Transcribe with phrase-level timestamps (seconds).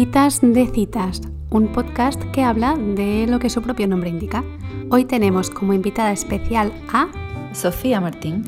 [0.00, 4.42] Citas de Citas, un podcast que habla de lo que su propio nombre indica.
[4.88, 7.10] Hoy tenemos como invitada especial a
[7.52, 8.42] Sofía Martín.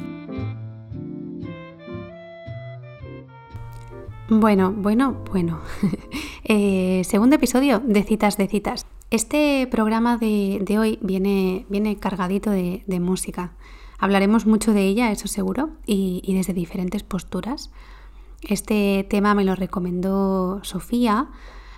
[4.31, 5.61] Bueno, bueno, bueno.
[6.45, 8.87] Eh, segundo episodio de Citas de Citas.
[9.11, 13.53] Este programa de, hoy viene, viene cargadito de, música.
[13.99, 17.71] Hablaremos mucho de ella, eso seguro, y desde diferentes posturas.
[18.49, 21.29] Este tema me lo recomendó Sofía.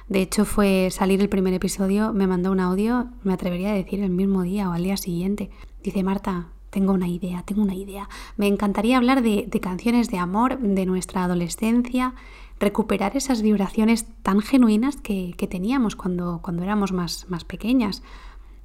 [0.09, 4.00] De hecho, fue salir el primer episodio, me mandó un audio, me atrevería a decir
[4.00, 5.50] el mismo día o al día siguiente.
[5.82, 8.08] Dice, Marta, tengo una idea, tengo una idea.
[8.36, 12.14] Me encantaría hablar de, canciones de amor, de nuestra adolescencia,
[12.58, 18.02] recuperar esas vibraciones tan genuinas que, teníamos cuando, cuando éramos más, más pequeñas.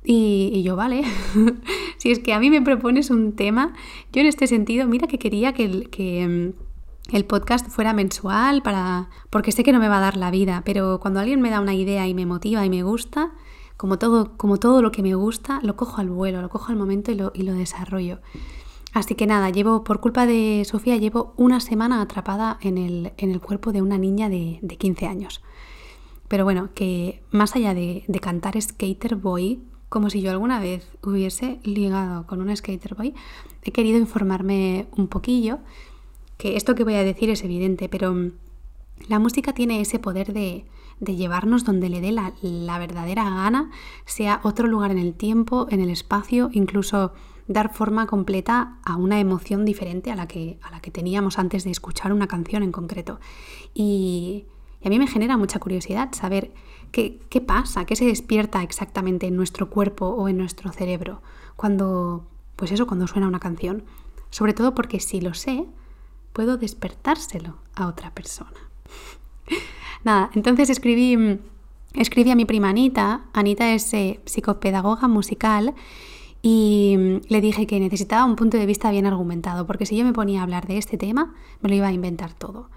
[0.04, 1.04] Y, yo, vale,
[1.98, 3.74] si es que a mí me propones un tema,
[4.14, 6.54] yo en este sentido, mira que quería que, que
[7.12, 10.62] el podcast fuera mensual para porque sé que no me va a dar la vida,
[10.66, 13.32] pero cuando alguien me da una idea y me motiva y me gusta,
[13.78, 16.78] como todo, como todo lo que me gusta, lo cojo al vuelo, lo cojo al
[16.78, 18.20] momento y lo, y lo desarrollo.
[18.92, 23.32] Así que nada, llevo, por culpa de Sofía, llevo una semana atrapada en el, en
[23.32, 25.42] el cuerpo de una niña de, de, 15 años.
[26.28, 30.88] Pero bueno, que más allá de, de cantar Skater Boy, como si yo alguna vez
[31.04, 33.14] hubiese ligado con un Skater Boy,
[33.64, 35.60] he querido informarme un poquillo
[36.40, 38.32] que esto que voy a decir es evidente, pero mm,
[39.10, 40.66] la música tiene ese poder de,
[41.02, 43.70] llevarnos donde le dé la, verdadera gana,
[44.06, 47.12] sea otro lugar en el tiempo, en el espacio, incluso
[47.48, 50.58] dar forma completa a una emoción diferente a la que,
[50.94, 53.20] teníamos antes de escuchar una canción en concreto.
[53.74, 54.46] Y,
[54.84, 56.54] a mí me genera mucha curiosidad saber
[56.94, 61.22] qué, qué, pasa, qué se despierta exactamente en nuestro cuerpo o en nuestro cerebro
[61.58, 63.84] cuando, pues eso, cuando suena una canción.
[64.30, 65.66] Sobre todo porque si lo sé,
[66.34, 68.70] puedo despertárselo a otra persona.
[70.04, 71.40] Nada, entonces escribí,
[71.94, 73.26] escribí a mi prima Anita.
[73.34, 75.76] Anita es eh, psicopedagoga musical
[76.42, 80.06] y mm, le dije que necesitaba un punto de vista bien argumentado, porque si yo
[80.06, 82.70] me ponía a hablar de este tema, me lo iba a inventar todo.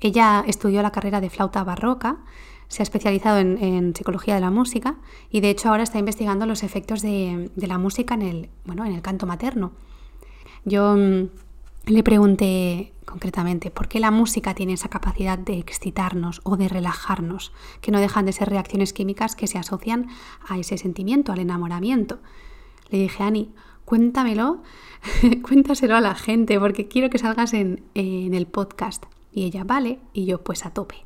[0.00, 2.18] Ella estudió la carrera de flauta barroca,
[2.68, 4.96] se ha especializado en, psicología de la música
[5.30, 8.84] y de hecho ahora está investigando los efectos de, de la música en el, bueno,
[8.86, 9.72] en el canto materno.
[10.64, 11.28] Yo mm,
[11.86, 17.52] le pregunté concretamente por qué la música tiene esa capacidad de excitarnos o de relajarnos,
[17.80, 20.08] que no dejan de ser reacciones químicas que se asocian
[20.48, 22.20] a ese sentimiento, al enamoramiento.
[22.90, 23.52] Le dije, Ani,
[23.84, 24.62] cuéntamelo,
[25.42, 29.04] cuéntaselo a la gente, porque quiero que salgas en, en el podcast.
[29.32, 31.04] Y ella, vale, y yo pues a tope.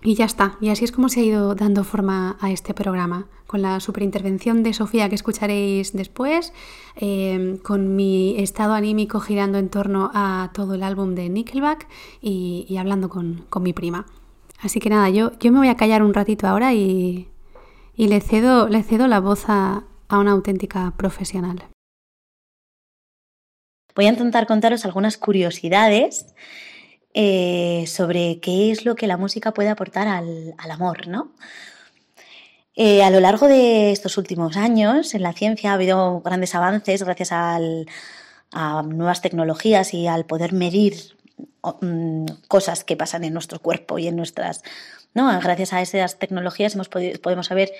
[0.00, 3.26] Y ya está, y así es como se ha ido dando forma a este programa,
[3.48, 6.52] con la superintervención de Sofía que escucharéis después,
[6.94, 11.88] em, con mi estado anímico girando en torno a todo el álbum de Nickelback
[12.20, 14.06] y, hablando con, mi prima.
[14.60, 17.28] Así que nada, yo, yo me voy a callar un ratito ahora y,
[17.96, 21.64] le, cedo, le cedo la voz a, a una auténtica profesional.
[23.96, 26.34] Voy a intentar contaros algunas curiosidades
[27.14, 31.32] eh, sobre qué es lo que la música puede aportar al, amor, ¿no?
[32.74, 37.02] Eh, a lo largo de estos últimos años en la ciencia ha habido grandes avances
[37.02, 37.58] gracias a
[38.82, 40.94] nuevas tecnologías y al poder medir
[41.80, 44.62] mm, cosas que pasan en nuestro cuerpo y en nuestras...
[45.14, 47.72] Gracias a esas tecnologías hemos podemos saber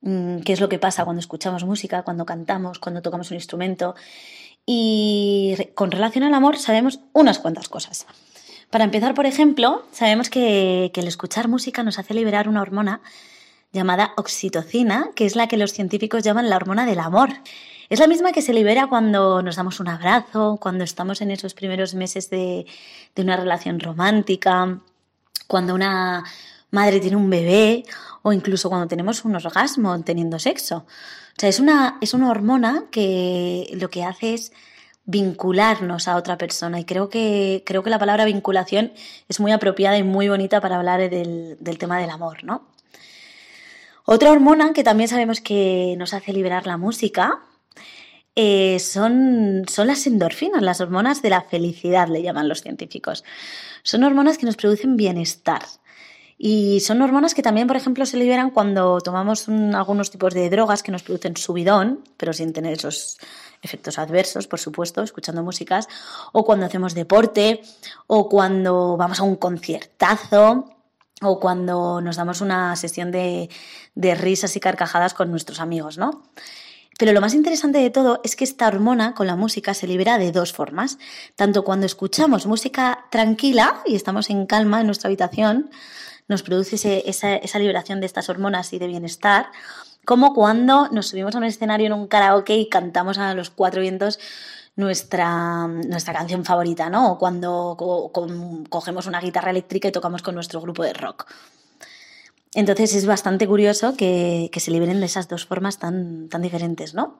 [0.00, 3.94] mm, qué es lo que pasa cuando escuchamos música, cuando cantamos, cuando tocamos un instrumento.
[4.66, 8.06] Y con relación al amor sabemos unas cuantas cosas.
[8.74, 13.02] Para empezar, por ejemplo, sabemos que, el escuchar música nos hace liberar una hormona
[13.72, 17.28] llamada oxitocina, que es la que los científicos llaman la hormona del amor.
[17.88, 21.54] Es la misma que se libera cuando nos damos un abrazo, cuando estamos en esos
[21.54, 22.66] primeros meses de,
[23.16, 24.80] una relación romántica,
[25.46, 26.24] cuando una
[26.72, 27.84] madre tiene un bebé
[28.22, 30.78] o incluso cuando tenemos un orgasmo teniendo sexo.
[30.78, 34.52] O sea, es una, es una hormona que lo que hace es
[35.06, 36.80] vincularnos a otra persona.
[36.80, 38.92] Y creo que, creo que la palabra vinculación
[39.28, 42.66] es muy apropiada y muy bonita para hablar del, tema del amor, ¿no?
[44.06, 47.40] Otra hormona que también sabemos que nos hace liberar la música
[48.36, 53.24] eh, son, son las endorfinas, las hormonas de la felicidad, le llaman los científicos.
[53.82, 55.62] Son hormonas que nos producen bienestar.
[56.36, 60.82] Y son hormonas que también, por ejemplo, se liberan cuando tomamos algunos tipos de drogas
[60.82, 63.18] que nos producen subidón, pero sin tener esos
[63.64, 65.88] efectos adversos, por supuesto, escuchando músicas,
[66.32, 67.62] o cuando hacemos deporte,
[68.06, 70.70] o cuando vamos a un conciertazo,
[71.22, 73.48] o cuando nos damos una sesión de,
[73.94, 76.22] de risas y carcajadas con nuestros amigos, ¿no?
[76.98, 80.18] Pero lo más interesante de todo es que esta hormona con la música se libera
[80.18, 80.98] de dos formas.
[81.34, 85.70] Tanto cuando escuchamos música tranquila y estamos en calma en nuestra habitación,
[86.28, 89.46] nos produce esa, esa liberación de estas hormonas y de bienestar,
[90.04, 93.80] como cuando nos subimos a un escenario en un karaoke y cantamos a los cuatro
[93.80, 94.18] vientos
[94.76, 97.12] nuestra, nuestra canción favorita, ¿no?
[97.12, 97.76] O cuando
[98.68, 101.26] cogemos una guitarra eléctrica y tocamos con nuestro grupo de rock.
[102.54, 107.18] Entonces es bastante curioso que, se liberen de esas dos formas tan, tan diferentes, ¿no?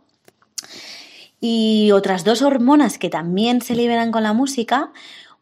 [1.41, 4.93] Y otras dos hormonas que también se liberan con la música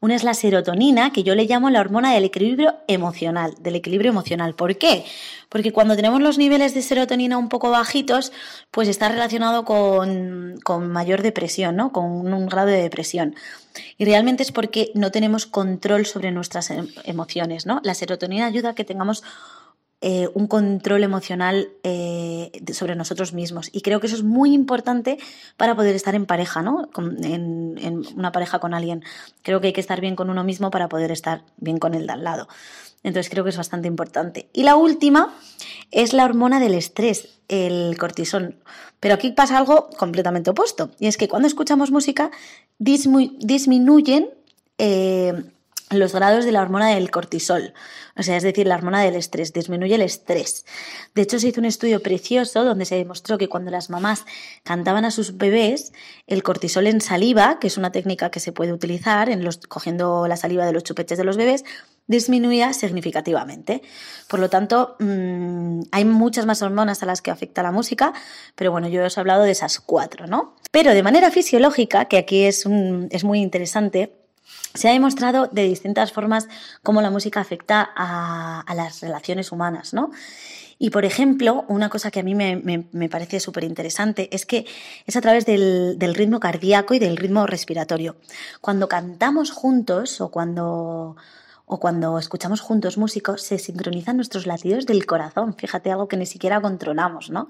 [0.03, 4.11] una es la serotonina, que yo le llamo la hormona del equilibrio emocional, del equilibrio
[4.11, 4.53] emocional.
[4.53, 5.05] ¿Por qué?
[5.49, 8.33] Porque cuando tenemos los niveles de serotonina un poco bajitos,
[8.73, 10.59] pues está relacionado con,
[10.91, 11.93] mayor depresión, ¿no?
[11.93, 13.37] Con un grado de depresión.
[13.97, 17.81] Y realmente es porque no tenemos control sobre nuestras em, emociones, ¿no?
[17.85, 19.23] La serotonina ayuda a que tengamos
[20.05, 23.71] eh, un control emocional eh, sobre nosotros mismos.
[23.71, 25.17] Y creo que eso es muy importante
[25.57, 26.89] para poder estar en pareja, ¿no?
[26.97, 29.05] en, una pareja con alguien.
[29.43, 32.09] Creo que hay que estar bien con uno mismo para poder estar bien con el
[32.09, 32.49] de al lado.
[33.05, 34.49] Entonces creo que es bastante importante.
[34.53, 35.37] Y la última
[35.93, 38.57] es la hormona del estrés, el cortisol.
[38.99, 40.91] Pero aquí pasa algo completamente opuesto.
[40.99, 42.33] Y es que cuando escuchamos música
[42.79, 44.31] disminuyen
[44.79, 45.45] eh,
[45.99, 47.75] los grados de la hormona del cortisol,
[48.17, 50.67] o sea, es decir, la hormona del estrés, disminuye el estrés.
[51.15, 54.25] De hecho, se hizo un estudio precioso donde se demostró que cuando las mamás
[54.65, 55.93] cantaban a sus bebés,
[56.27, 60.27] el cortisol en saliva, que es una técnica que se puede utilizar en los, cogiendo
[60.29, 61.65] la saliva de los chupetes de los bebés,
[62.07, 63.83] disminuía significativamente.
[64.29, 68.13] Por lo tanto, mm, hay muchas más hormonas a las que afecta la música,
[68.55, 70.57] pero bueno, yo os he hablado de esas cuatro, ¿no?
[70.71, 72.67] Pero de manera fisiológica, que aquí es,
[73.11, 74.22] es muy interesante,
[74.75, 76.49] se ha demostrado de distintas formas
[76.83, 80.11] cómo la música afecta a, las relaciones humanas, ¿no?
[80.79, 84.67] Y por ejemplo, una cosa que a mí me, parece súper interesante es que
[85.07, 88.17] es a través del, ritmo cardíaco y del ritmo respiratorio.
[88.61, 91.17] Cuando cantamos juntos o cuando,
[91.67, 95.55] o cuando escuchamos juntos músicos, se sincronizan nuestros latidos del corazón.
[95.55, 97.47] Fíjate, algo que ni siquiera controlamos, ¿no?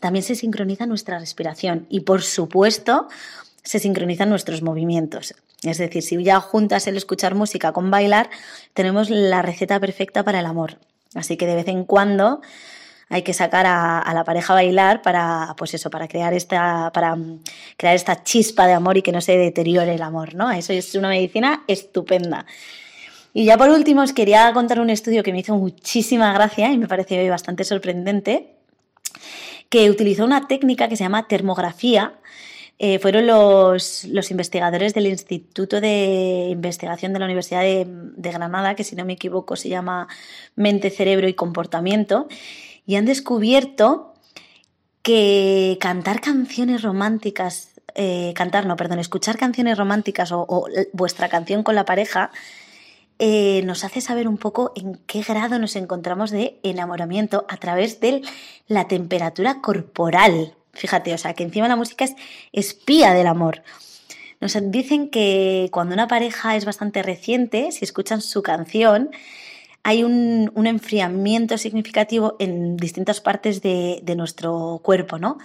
[0.00, 3.08] También se sincroniza nuestra respiración y, por supuesto,
[3.64, 5.34] se sincronizan nuestros movimientos.
[5.62, 8.30] Es decir, si ya juntas el escuchar música con bailar,
[8.72, 10.78] tenemos la receta perfecta para el amor.
[11.14, 12.40] Así que de vez en cuando
[13.10, 17.16] hay que sacar a, la pareja a bailar para, pues eso, para crear esta, para
[17.16, 17.40] mm,
[17.76, 20.50] crear esta chispa de amor y que no se deteriore el amor, ¿no?
[20.50, 22.46] Eso es una medicina estupenda.
[23.34, 26.78] Y ya por último os quería contar un estudio que me hizo muchísima gracia y
[26.78, 28.54] me pareció bastante sorprendente,
[29.68, 32.14] que utilizó una técnica que se llama termografía,
[32.82, 38.96] eh, fueron los, investigadores del Instituto de Investigación de la Universidad de, Granada, que si
[38.96, 40.08] no me equivoco se llama
[40.56, 42.26] Mente, Cerebro y Comportamiento,
[42.86, 44.14] y han descubierto
[45.02, 51.74] que cantar canciones románticas, eh, cantar, no, perdón, escuchar canciones románticas o, vuestra canción con
[51.74, 52.30] la pareja,
[53.18, 58.00] eh, nos hace saber un poco en qué grado nos encontramos de enamoramiento a través
[58.00, 58.22] de
[58.68, 60.54] la temperatura corporal.
[60.72, 62.14] Fíjate, o sea, que encima la música es
[62.52, 63.62] espía del amor.
[64.40, 69.10] Nos dicen que cuando una pareja es bastante reciente, si escuchan su canción,
[69.82, 75.38] hay un, enfriamiento significativo en distintas partes de, nuestro cuerpo, ¿no?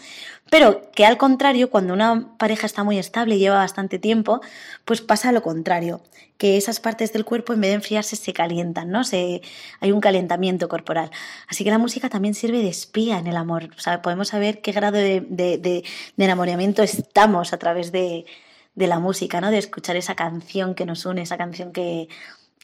[0.50, 4.42] Pero que al contrario, cuando una pareja está muy estable y lleva bastante tiempo,
[4.84, 6.02] pues pasa lo contrario,
[6.38, 9.04] que esas partes del cuerpo en vez de enfriarse se calientan, ¿no?
[9.06, 9.42] Se,
[9.80, 11.12] hay un calentamiento corporal.
[11.48, 13.70] Así que la música también sirve de espía en el amor.
[13.88, 15.84] O podemos saber qué grado de,
[16.18, 18.26] enamoramiento estamos a través de,
[18.76, 19.50] de la música, ¿no?
[19.50, 22.10] De escuchar esa canción que nos une, esa canción que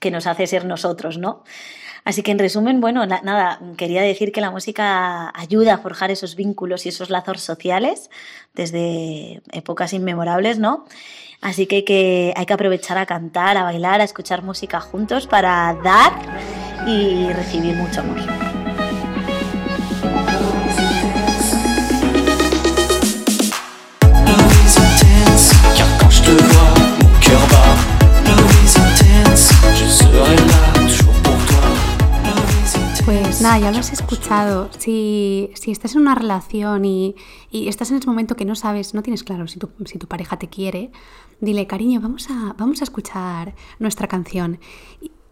[0.02, 1.44] que nos hace ser nosotros, ¿no?
[2.04, 6.36] Así que en resumen, bueno, nada, quería decir que la música ayuda a forjar esos
[6.36, 8.10] vínculos y esos lazos sociales
[8.56, 10.86] desde épocas inmemorables, ¿no?
[11.42, 15.28] Así que hay, que hay que aprovechar a cantar, a bailar, a escuchar música juntos
[15.28, 16.12] para dar
[16.88, 18.18] y recibir mucho amor.
[33.06, 34.70] Pues nada, ya lo has escuchado.
[34.78, 37.16] Si, estás en una relación y,
[37.52, 40.38] estás en ese momento que no sabes, no tienes claro si tu, si tu pareja
[40.38, 40.92] te quiere,
[41.40, 44.60] dile, cariño, vamos a, vamos a escuchar nuestra canción.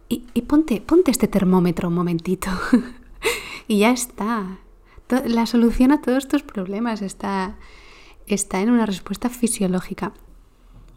[0.09, 2.49] Y, ponte, ponte este termómetro un momentito.
[3.67, 4.57] y ya está.
[5.25, 7.57] La solución a todos tus problemas está,
[8.25, 10.13] está en una respuesta fisiológica.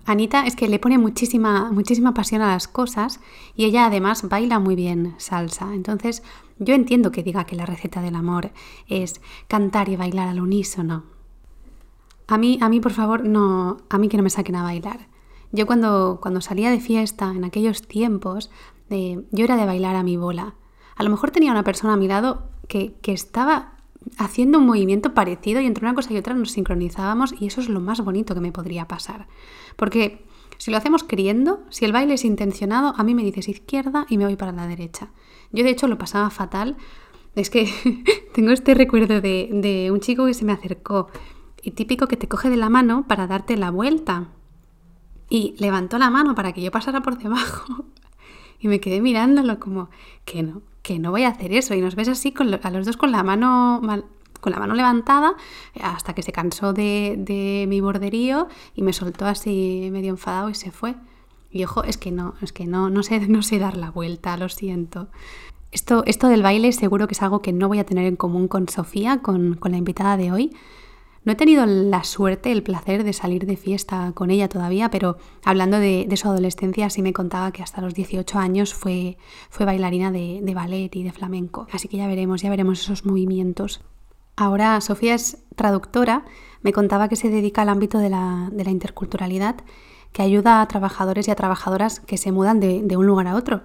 [0.04, 3.21] Anita es que le pone muchísima, muchísima pasión a las cosas
[3.54, 5.75] y ella además baila muy bien salsa.
[5.75, 6.23] Entonces
[6.59, 8.50] yo entiendo que diga que la receta del amor
[8.88, 11.04] es cantar y bailar al unísono.
[12.26, 15.09] A mí, a mí por favor, no, a mí que no me saquen a bailar.
[15.52, 18.50] Yo cuando, cuando salía de fiesta en aquellos tiempos,
[18.88, 20.54] yo era de bailar a mi bola.
[20.97, 23.72] A lo mejor tenía una persona a mi lado que, que estaba
[24.18, 27.68] haciendo un movimiento parecido y entre una cosa y otra nos sincronizábamos y eso es
[27.68, 29.28] lo más bonito que me podría pasar.
[29.76, 30.25] Porque
[30.59, 34.18] si lo hacemos queriendo, si el baile es intencionado, a mí me dices izquierda y
[34.18, 35.11] me voy para la derecha.
[35.50, 36.76] Yo de hecho lo pasaba fatal.
[37.35, 37.68] Es que
[38.35, 41.09] tengo este recuerdo de, de un chico que se me acercó
[41.62, 44.28] y típico que te coge de la mano para darte la vuelta.
[45.28, 47.87] Y levantó la mano para que yo pasara por debajo.
[48.64, 49.90] Y me quedé mirándolo como,
[50.25, 51.75] que no, que no voy a hacer eso.
[51.75, 53.81] Y nos ves así a los dos con la mano
[54.41, 55.37] con la mano levantada
[55.81, 60.55] hasta que se cansó de, de, mi borderío y me soltó así medio enfadado y
[60.55, 60.97] se fue.
[61.53, 64.37] Y ojo, es que no, es que no, no sé, no sé dar la vuelta,
[64.37, 65.09] lo siento.
[65.71, 68.49] Esto, esto del baile seguro que es algo que no voy a tener en común
[68.49, 70.53] con Sofía, con, con la invitada de hoy,
[71.25, 75.19] no he tenido la suerte, el placer de salir de fiesta con ella todavía, pero
[75.45, 79.17] hablando de, su adolescencia sí me contaba que hasta los 18 años fue,
[79.59, 81.69] bailarina de, ballet y de flamenco.
[81.73, 83.83] Así que ya veremos, ya veremos esos movimientos.
[84.35, 86.25] Ahora Sofía es traductora,
[86.62, 89.57] me contaba que se dedica al ámbito de la, interculturalidad,
[90.11, 93.37] que ayuda a trabajadores y a trabajadoras que se mudan de, de un lugar a
[93.37, 93.62] otro.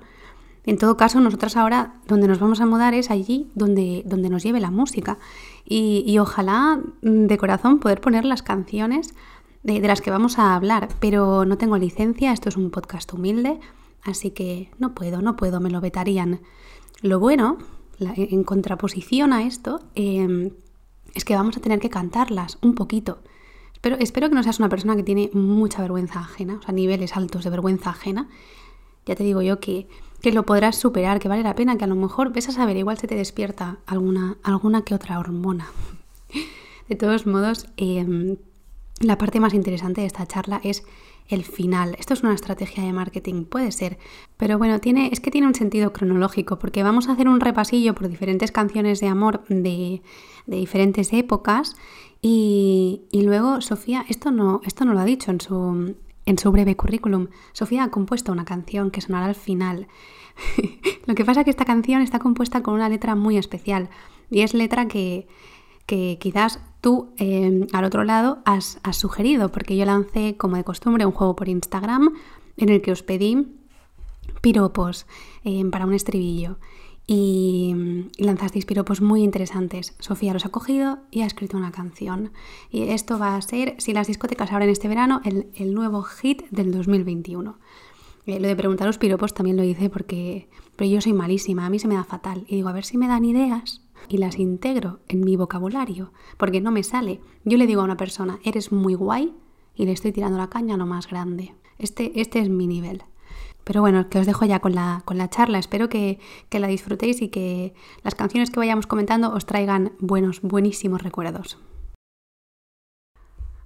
[0.67, 4.43] En todo caso, nosotras ahora donde nos vamos a mudar es allí donde, donde nos
[4.43, 5.17] lleve la música.
[5.65, 9.15] Y, ojalá mm, de corazón poder poner las canciones
[9.63, 13.61] de, las que vamos a hablar, pero no tengo licencia, esto es un podcast humilde,
[14.03, 16.41] así que no puedo, no puedo, me lo vetarían.
[17.01, 17.59] Lo bueno,
[17.99, 20.51] en contraposición a esto, em,
[21.13, 23.19] es que vamos a tener que cantarlas un poquito.
[23.71, 27.15] Espero, espero que no seas una persona que tiene mucha vergüenza ajena, o sea, niveles
[27.15, 28.27] altos de vergüenza ajena.
[29.05, 29.87] Ya te digo yo que
[30.21, 32.77] que lo podrás superar, que vale la pena, que a lo mejor ves a saber,
[32.77, 35.67] igual se te despierta alguna, alguna que otra hormona.
[36.89, 38.37] De todos modos, em,
[38.99, 40.83] la parte más interesante de esta charla es
[41.27, 41.95] el final.
[41.99, 43.97] Esto es una estrategia de marketing, puede ser,
[44.37, 47.93] pero bueno, tiene, es que tiene un sentido cronológico, porque vamos a hacer un repasillo
[47.93, 50.01] por diferentes canciones de amor de,
[50.45, 51.75] de diferentes épocas
[52.21, 55.95] y, y, luego Sofía, esto no, esto no lo ha dicho en su,
[56.27, 59.87] en su breve currículum, Sofía ha compuesto una canción que sonará al final.
[61.07, 63.89] Lo que pasa es que esta canción está compuesta con una letra muy especial
[64.29, 65.27] y es letra que,
[66.19, 71.13] quizás tú em, al otro lado has, sugerido, porque yo lancé como de costumbre un
[71.13, 72.13] juego por Instagram
[72.57, 73.47] en el que os pedí
[74.41, 75.07] piropos
[75.45, 76.57] em, para un estribillo
[77.07, 77.73] y,
[78.17, 79.95] lanzasteis piropos muy interesantes.
[79.99, 82.31] Sofía los ha cogido y ha escrito una canción.
[82.69, 86.71] Y esto va a ser, si las discotecas abren este verano, el, nuevo hit del
[86.71, 87.57] 2021.
[88.25, 91.79] Eh, lo de preguntaros piropos también lo hice porque pero yo soy malísima, a mí
[91.79, 92.45] se me da fatal.
[92.47, 96.61] Y digo, a ver si me dan ideas y las integro en mi vocabulario, porque
[96.61, 97.19] no me sale.
[97.43, 99.33] Yo le digo a una persona, eres muy guay,
[99.75, 101.55] y le estoy tirando la caña a lo más grande.
[101.79, 103.03] Este, este es mi nivel.
[103.67, 105.59] Pero bueno, que os dejo ya con la, con la charla.
[105.59, 106.19] Espero que,
[106.51, 111.57] la disfrutéis y que las canciones que vayamos comentando os traigan buenos, buenísimos recuerdos.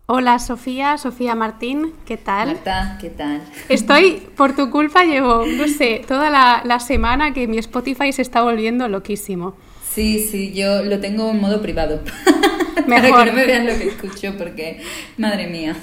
[0.07, 2.55] Hola Sofía, Sofía Martín, ¿qué tal?
[2.55, 3.43] Marta, ¿qué tal?
[3.69, 8.23] Estoy, por tu culpa, llevo, no sé, toda la, la semana que mi Spotify se
[8.23, 9.55] está volviendo loquísimo.
[9.93, 12.01] Sí, sí, yo lo tengo en modo privado.
[12.87, 13.09] Mejor.
[13.11, 14.81] Para que no me vean lo que escucho, porque,
[15.17, 15.75] madre mía.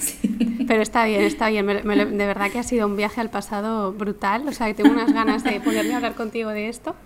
[0.67, 1.67] Pero está bien, está bien.
[1.67, 4.49] de verdad que ha sido un viaje al pasado brutal.
[4.49, 6.97] O sea, que tengo unas ganas de ponerme a hablar contigo de esto.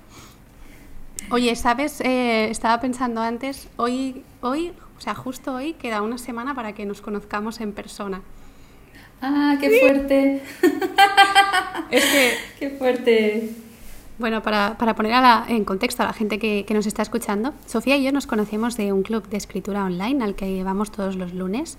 [1.30, 2.00] Oye, ¿sabes?
[2.02, 6.84] Eh, estaba pensando antes, hoy, hoy, o sea, justo hoy queda una semana para que
[6.84, 8.22] nos conozcamos en persona.
[9.20, 10.42] ¡Ah, qué fuerte!
[11.90, 12.32] es que...
[12.58, 13.50] ¡Qué fuerte!
[14.22, 15.12] Bueno, para, poner
[15.48, 18.92] en contexto a la gente que, nos está escuchando, Sofía y yo nos conocemos de
[18.92, 21.76] un club de escritura online al que vamos todos los lunes.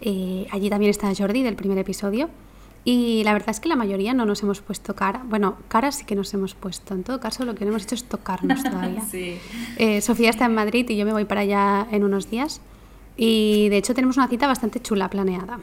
[0.00, 2.30] Eh, allí también está Jordi del primer episodio.
[2.84, 5.22] Y la verdad es que la mayoría no nos hemos puesto cara.
[5.24, 6.94] Bueno, cara sí que nos hemos puesto.
[6.94, 9.02] En todo caso, lo que no hemos hecho es tocarnos todavía.
[9.76, 12.60] Eh, Sofía está en Madrid y yo me voy para allá en unos días.
[13.16, 15.58] Y de hecho tenemos una cita bastante chula planeada.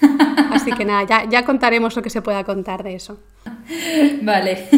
[0.50, 3.18] Así que nada, ya, ya contaremos lo que se pueda contar de eso.
[4.20, 4.68] Vale.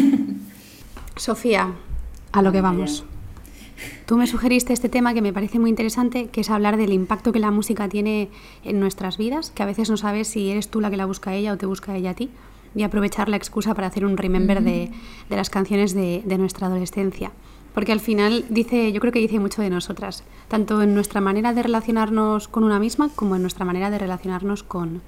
[1.17, 1.73] Sofía,
[2.33, 3.05] a lo que vamos.
[4.05, 7.31] Tú me sugeriste este tema que me parece muy interesante, que es hablar del impacto
[7.31, 8.29] que la música tiene
[8.63, 11.33] en nuestras vidas, que a veces no sabes si eres tú la que la busca
[11.33, 12.29] ella o te busca ella a ti,
[12.75, 14.91] y aprovechar la excusa para hacer un remember de,
[15.29, 17.31] las canciones de, nuestra adolescencia.
[17.73, 21.53] Porque al final dice, yo creo que dice mucho de nosotras, tanto en nuestra manera
[21.53, 25.01] de relacionarnos con una misma como en nuestra manera de relacionarnos con,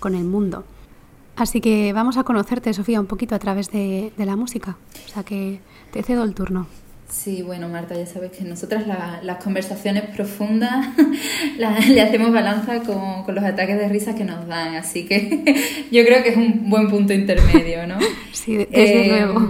[0.00, 0.64] con el mundo.
[1.36, 4.76] Así que vamos a conocerte, Sofía, un poquito a través de, la música.
[5.06, 5.60] O sea que
[5.92, 6.66] te cedo el turno.
[7.08, 8.84] Sí, bueno, Marta, ya sabes que nosotras
[9.22, 10.86] las conversaciones profundas
[11.58, 15.44] le hacemos balanza con, con, los ataques de risa que nos dan, así que
[15.92, 17.98] yo creo que es un buen punto intermedio, ¿no?
[18.32, 19.46] sí, desde eh, luego.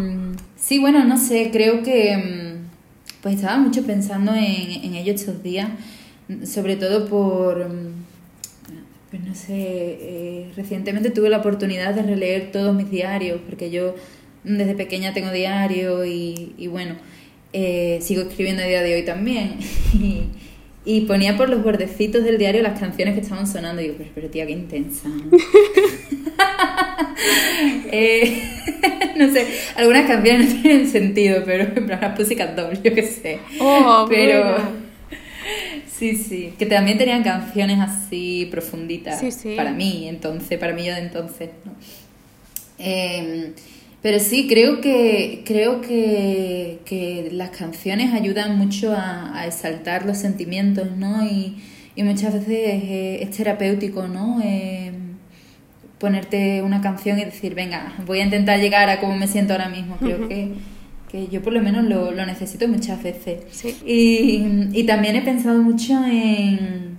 [0.57, 5.41] Sí, bueno, no sé, creo que mm, pues estaba mucho pensando en, en ello estos
[5.43, 5.69] días,
[6.45, 7.93] sobre todo por, mm,
[9.13, 13.95] pues no sé, eh, recientemente tuve la oportunidad de releer todos mis diarios, porque yo
[14.43, 16.95] desde pequeña tengo diario y, y bueno,
[17.53, 19.57] eh, sigo escribiendo a día de hoy también.
[19.93, 20.23] y,
[20.87, 23.83] y ponía por los bordecitos del diario las canciones que estaban sonando.
[23.83, 25.11] Y digo, pero, pero tía, qué intensa.
[25.11, 25.31] ¿no?
[27.93, 28.43] eh,
[29.17, 33.03] no sé, algunas canciones no tienen sentido, pero en plan las Pussycat Dolls, yo qué
[33.03, 33.41] sé.
[33.61, 34.82] Oh, pero bueno.
[36.03, 39.55] Sí, sí, que también tenían canciones así profunditas Sí, sí.
[39.57, 41.73] para mí, entonces, para mí yo de entonces, ¿no?
[42.79, 43.53] Eh,
[44.03, 50.19] pero sí, creo que creo que, que las canciones ayudan mucho a, a exaltar los
[50.19, 51.25] sentimientos, ¿no?
[51.25, 51.59] Y,
[51.95, 54.41] y muchas veces eh, es terapéutico, ¿no?
[54.43, 54.91] Eh,
[55.99, 59.69] ponerte una canción y decir, venga, voy a intentar llegar a cómo me siento ahora
[59.69, 59.97] mismo.
[59.99, 60.49] Creo que,
[61.13, 63.41] que yo por lo menos lo, lo necesito muchas veces.
[63.51, 63.77] Sí.
[63.87, 66.97] Y, y también he pensado mucho en,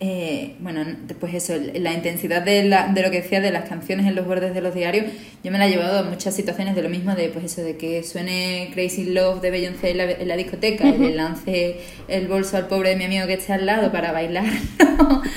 [0.00, 0.82] eh, bueno,
[1.18, 4.26] pues eso, la intensidad de, la, de lo que decía de las canciones en los
[4.26, 5.06] bordes de los diarios,
[5.42, 7.76] yo me la he llevado a muchas situaciones de lo mismo, de pues eso, de
[7.76, 12.28] que suene Crazy Love de Beyoncé en la, en la discoteca y le lance el
[12.28, 14.46] bolso al pobre de mi amigo que esté al lado para bailar,
[14.78, 15.22] ¿no?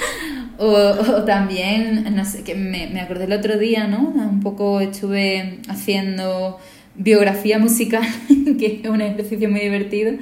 [0.63, 3.97] O, o también, no sé, que me, me acordé el otro día, ¿no?
[4.09, 6.59] Un poco estuve haciendo
[7.03, 8.03] biografía musical,
[8.59, 10.13] que es un ejercicio muy divertido.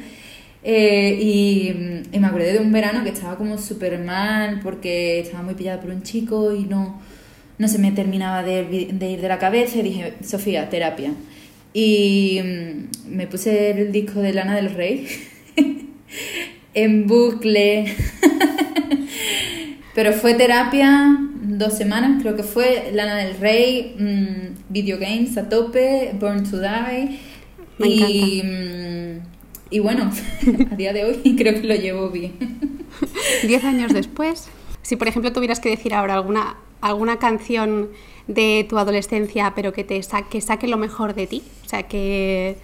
[0.64, 5.54] Eh, y, me acordé de un verano que estaba como súper mal porque estaba muy
[5.54, 7.00] pillada por un chico y no,
[7.58, 11.14] no se me terminaba de, de ir de la cabeza y dije, Sofía, terapia.
[11.74, 15.08] Y mm, me puse el disco de Lana del Rey
[16.74, 17.96] en bucle.
[19.96, 25.50] Pero fue terapia dos semanas, creo que fue Lana del Rey, mm, video games a
[25.50, 27.20] tope, Born to Die.
[27.78, 29.20] Me y, mm,
[29.72, 30.12] y bueno,
[30.72, 32.34] a día de hoy creo que lo llevo bien.
[33.48, 34.50] Diez años después,
[34.82, 37.90] si por ejemplo tuvieras que decir ahora alguna, alguna canción
[38.28, 41.84] de tu adolescencia, pero que te saque, que saque lo mejor de ti, o sea,
[41.84, 42.58] que,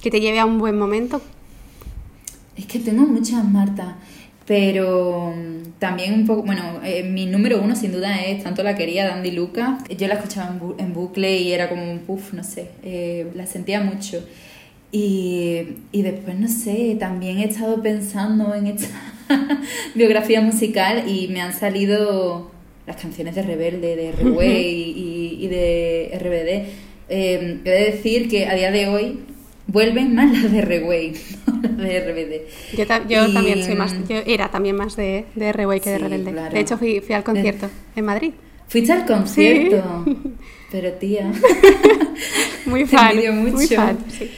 [0.00, 1.20] que te lleve a un buen momento,
[2.56, 3.96] Es que tengo muchas, Marta,
[4.50, 8.74] pero mm, también un poco, bueno, eh, mi número uno sin duda es Tanto la
[8.74, 9.80] quería de Andy Lucas.
[9.96, 13.28] Yo la escuchaba en, bu- en bucle y era como un puff, no sé, eh,
[13.36, 14.26] la sentía mucho.
[14.90, 15.60] Y,
[15.92, 18.88] y después, no sé, también he estado pensando en esta
[19.94, 22.50] biografía musical y me han salido
[22.88, 26.50] las canciones de Rebelde, de Reway y, y de RBD.
[27.08, 29.20] Eh, he de decir que a día de hoy
[29.68, 31.12] vuelven más las de Reway,
[31.76, 32.76] de RBD.
[32.78, 35.80] Yo, ta- yo Y, también soy más, mm, yo era también más de, de Reway
[35.80, 36.32] que de Rebelde.
[36.32, 36.54] claro.
[36.54, 38.32] De hecho, fui, fui al concierto en Madrid.
[38.68, 40.04] ¿Fuiste al concierto?
[40.70, 41.32] Pero tía,
[42.66, 43.16] Muy Te fan.
[43.42, 43.74] Muy mucho.
[43.74, 44.30] fan, sí.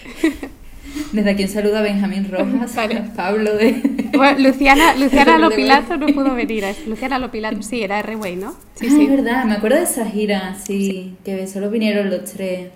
[1.13, 2.97] desde aquí un saludo a Benjamín Rojas, Vale.
[2.99, 4.09] a Pablo de...
[4.15, 6.65] Bueno, Luciana, Luciana Rebelde Lopilato no pudo venir.
[6.87, 8.53] Luciana Lopilato, sí, era Reway, ¿no?
[8.77, 9.03] Sí, ah, sí.
[9.05, 12.69] es verdad, me acuerdo de esa gira, sí, que solo vinieron los tres.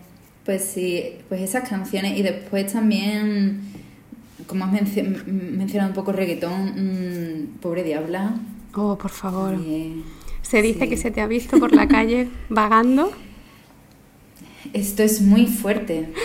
[0.45, 3.61] Pues sí, pues esas canciones y después también,
[4.47, 8.35] como has mencionado un poco reggaetón, mm, Pobre Diabla.
[8.75, 9.57] Oh, por favor.
[10.43, 10.89] Se dice Sí.
[10.89, 13.11] que se te ha visto por la calle vagando.
[14.73, 16.09] Esto es muy fuerte.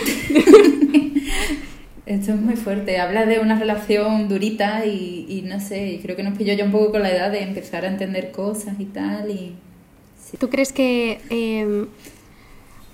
[2.06, 2.98] Esto es muy fuerte.
[2.98, 6.64] Habla de una relación durita y, y no sé, y creo que nos pilló ya
[6.64, 9.30] un poco con la edad de empezar a entender cosas y tal.
[9.30, 9.54] Y
[10.22, 10.36] sí.
[10.36, 11.86] ¿Tú crees que, eh,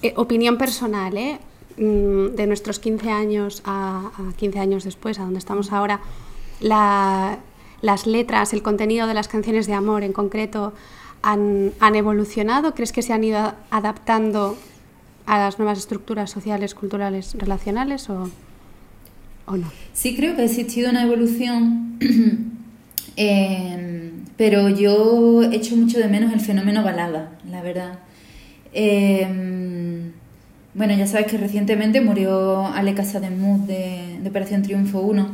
[0.02, 1.38] eh, opinión personal, eh,
[1.78, 6.00] de nuestros 15 años a, a 15 años después, a donde estamos ahora,
[6.60, 7.38] la-
[7.80, 10.72] las letras, el contenido de las canciones de amor en concreto,
[11.22, 12.74] han, han evolucionado?
[12.74, 14.56] ¿Crees que se han ido adaptando
[15.26, 18.28] a las nuevas estructuras sociales, culturales, relacionales o,
[19.46, 19.70] o no?
[19.92, 21.98] Sí creo que ha existido una evolución,
[23.16, 28.00] eh, pero yo echo mucho de menos el fenómeno balada, la verdad.
[28.72, 30.10] Eh,
[30.74, 35.28] bueno, ya sabes que recientemente murió Ale Casademuz de, de Operación Triunfo 1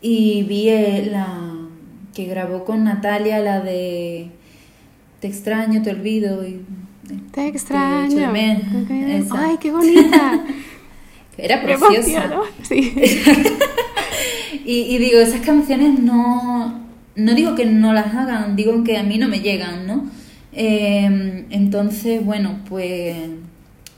[0.00, 1.52] y vi eh, la
[2.14, 4.28] que grabó con Natalia, la de
[5.20, 6.60] Te extraño, te olvido y...
[7.06, 8.32] Te echo de extraño.
[9.36, 10.44] ¡Ay, qué bonita!
[11.36, 12.40] Era preciosa.
[12.62, 12.94] Sí.
[14.64, 16.80] Y, y digo, esas canciones no,
[17.16, 20.08] no digo que no las hagan, digo que a mí no me llegan, ¿no?
[20.52, 23.14] Eh, entonces, bueno, pues,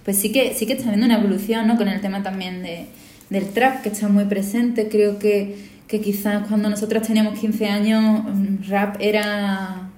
[0.07, 1.77] pues sí que sí que está habiendo una evolución, ¿no?
[1.77, 2.87] Con el tema también de,
[3.29, 4.89] del trap, que está muy presente.
[4.89, 5.57] Creo que,
[5.89, 9.91] que quizás cuando nosotras teníamos 15 años, mm, rap era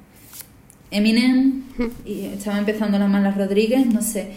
[0.90, 1.62] Eminem
[2.07, 4.29] y estaba empezando la Mala Rodríguez, no sé.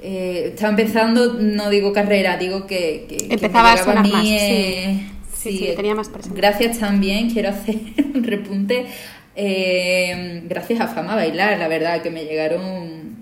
[0.00, 5.02] eh, estaba empezando, no digo carrera, digo que, que empezaba que a, mí, más, eh,
[5.34, 5.58] sí.
[5.58, 6.40] Sí, tenía más presencia.
[6.40, 7.76] Gracias también, quiero hacer
[8.14, 8.86] un repunte,
[9.34, 13.15] eh, gracias a Fama Bailar, la verdad, que me llegaron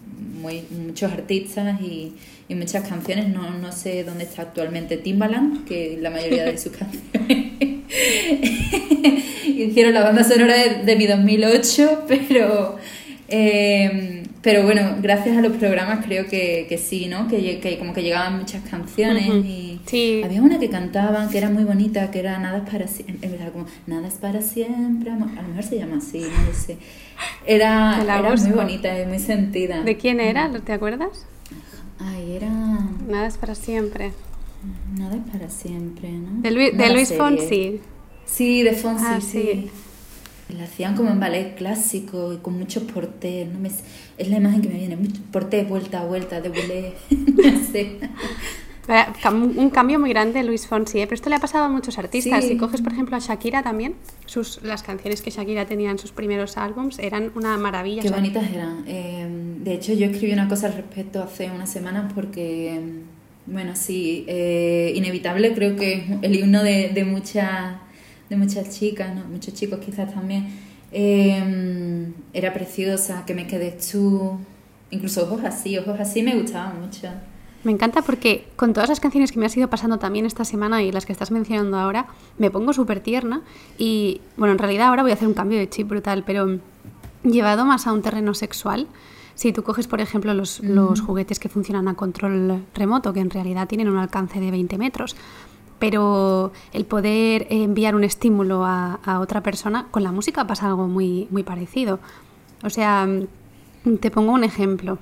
[0.44, 2.12] muy, muchos artistas y,
[2.48, 6.72] y muchas canciones, no, no sé dónde está actualmente Timbaland, que la mayoría de sus
[6.78, 7.83] canciones
[9.46, 12.76] hicieron la banda sonora de, de mi 2008, pero...
[13.26, 17.28] Eh, pero bueno, gracias a los programas creo que, que sí, ¿no?
[17.28, 20.20] Que, que, como que llegaban muchas canciones y sí.
[20.22, 23.50] había una que cantaban que era muy bonita, que era Nada es para siempre, en
[23.50, 26.76] como Nada es para siempre, a lo mejor se llama así, no lo sé.
[27.46, 29.83] Era, era muy bonita y muy sentida.
[29.83, 30.50] ¿De quién era?
[30.62, 31.24] ¿Te acuerdas?
[31.98, 32.50] Ay, era...
[33.09, 34.12] Nada es para siempre.
[34.98, 36.42] Nada es para siempre, ¿no?
[36.42, 37.80] De, Luis, de Luis Fonsi.
[38.26, 39.28] Sí, de Fonsi, ah, sí.
[39.30, 39.70] sí.
[40.48, 43.48] La hacían como en ballet clásico y con muchos portés.
[43.48, 44.98] No me, es la imagen que me viene.
[45.33, 46.94] Portés, vuelta a vuelta, de bulé.
[47.11, 47.98] no sé.
[49.30, 51.07] Un cambio muy grande Luis Fonsi, ¿eh?
[51.07, 52.42] pero esto le ha pasado a muchos artistas.
[52.44, 52.50] Sí.
[52.50, 53.94] Si coges, por ejemplo, a Shakira también,
[54.26, 58.02] sus, las canciones que Shakira tenía en sus primeros álbums eran una maravilla.
[58.02, 58.85] Qué bonitas eran.
[58.87, 59.26] Eh,
[59.61, 62.78] de hecho, yo escribí una cosa al respecto hace unas semanas porque,
[63.46, 67.76] bueno, sí, eh, inevitable creo que el himno de, de muchas
[68.35, 69.25] de muchas chicas, ¿no?
[69.25, 70.49] muchos chicos quizás también.
[70.92, 74.38] Eh, era preciosa, que me quedes tú.
[74.90, 77.09] Incluso ojos así, ojos así me gustaban mucho.
[77.64, 80.83] Me encanta porque con todas las canciones que me has ido pasando también esta semana
[80.83, 82.07] y las que estás mencionando ahora,
[82.38, 83.40] me pongo súper tierna
[83.79, 86.59] y, bueno, en realidad ahora voy a hacer un cambio de chip brutal, pero
[87.25, 88.87] llevado más a un terreno sexual,
[89.35, 90.66] si tú coges, por ejemplo, los, mm.
[90.75, 94.79] los juguetes que funcionan a control remoto, que en realidad tienen un alcance de 20
[94.79, 95.16] metros,
[95.78, 100.88] pero el poder enviar un estímulo a, a, otra persona, con la música pasa algo
[100.88, 102.00] muy, muy parecido.
[102.62, 103.06] O sea,
[104.00, 104.98] te pongo un ejemplo.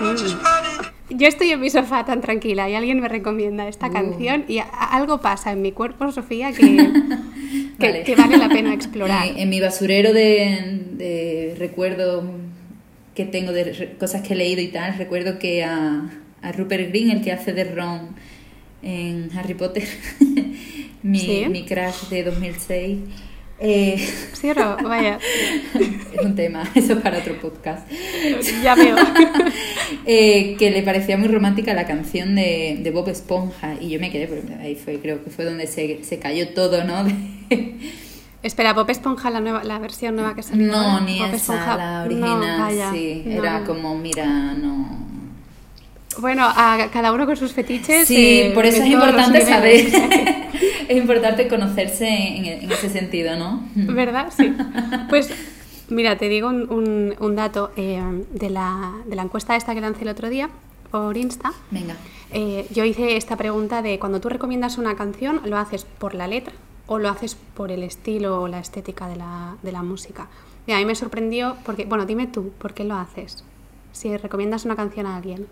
[0.00, 0.60] Mm.
[1.10, 3.92] Yo estoy en mi sofá tan tranquila y alguien me recomienda esta uh.
[3.92, 6.62] canción y algo pasa en mi cuerpo, Sofía, que,
[7.78, 8.04] que, vale.
[8.04, 8.36] que vale.
[8.38, 9.26] la pena explorar.
[9.26, 12.22] En, en mi basurero de, de recuerdo
[13.14, 16.10] que tengo de cosas que he leído y tal, recuerdo que a,
[16.42, 18.08] a Rupert Green, el que hace de Ron
[18.82, 19.86] en Harry Potter,
[21.02, 21.46] mi, ¿Sí?
[21.48, 22.98] mi crush de 2006.
[23.62, 23.96] Eh,
[24.32, 25.18] sí, no, vaya.
[25.74, 27.86] es un tema, eso es para otro podcast.
[28.62, 28.96] Ya veo.
[30.06, 34.10] eh, que le parecía muy romántica la canción de, de, Bob Esponja y yo me
[34.10, 34.28] quedé,
[34.60, 37.04] ahí fue, creo que fue donde se, se cayó todo, ¿no?
[38.42, 40.72] Espera, Bob Esponja, la nueva, la versión nueva que salió.
[40.72, 41.04] No, ahora?
[41.04, 43.22] ni Bob esa, Esponja, la original, no, vaya, sí.
[43.26, 43.32] no.
[43.32, 44.98] Era como, mira, no.
[46.18, 48.08] Bueno, a cada uno con sus fetiches.
[48.08, 49.86] Sí, eh, por eso es importante saber.
[50.88, 53.62] es importante conocerse en, en, ese sentido, ¿no?
[53.74, 54.32] ¿Verdad?
[54.34, 54.54] Sí.
[55.08, 55.30] Pues
[55.88, 58.00] mira, te digo un, un, un dato eh,
[58.32, 60.48] de, la, de la encuesta esta que lancé el otro día
[60.90, 61.52] por Insta.
[61.70, 61.96] Venga.
[62.32, 66.26] Eh, yo hice esta pregunta de cuando tú recomiendas una canción, ¿lo haces por la
[66.26, 66.54] letra
[66.92, 70.26] o lo haces por el estilo o la estética de la, de la música?
[70.66, 73.44] Y a mí me sorprendió porque, bueno, dime tú, ¿por qué lo haces?
[73.92, 75.46] Si recomiendas una canción a alguien.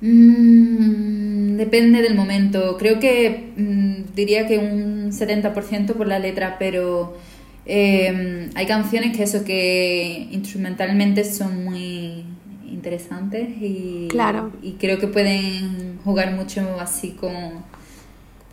[0.00, 2.76] Mm, depende del momento.
[2.76, 7.16] Creo que mm, diría que un 70% por la letra, pero
[7.64, 12.24] eh, hay canciones que eso que instrumentalmente son muy
[12.68, 14.50] interesantes y, Claro.
[14.60, 17.32] y creo que pueden jugar mucho así con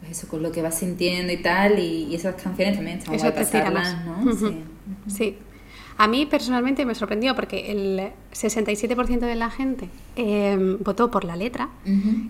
[0.09, 3.33] eso con lo que vas sintiendo y tal y, y esas canciones también están guay
[3.61, 3.95] pasarlas.
[4.39, 4.63] Sí.
[5.07, 5.37] Sí.
[5.97, 7.99] A mí personalmente me sorprendió porque el
[8.33, 11.67] 67% de la gente eh, votó por la letra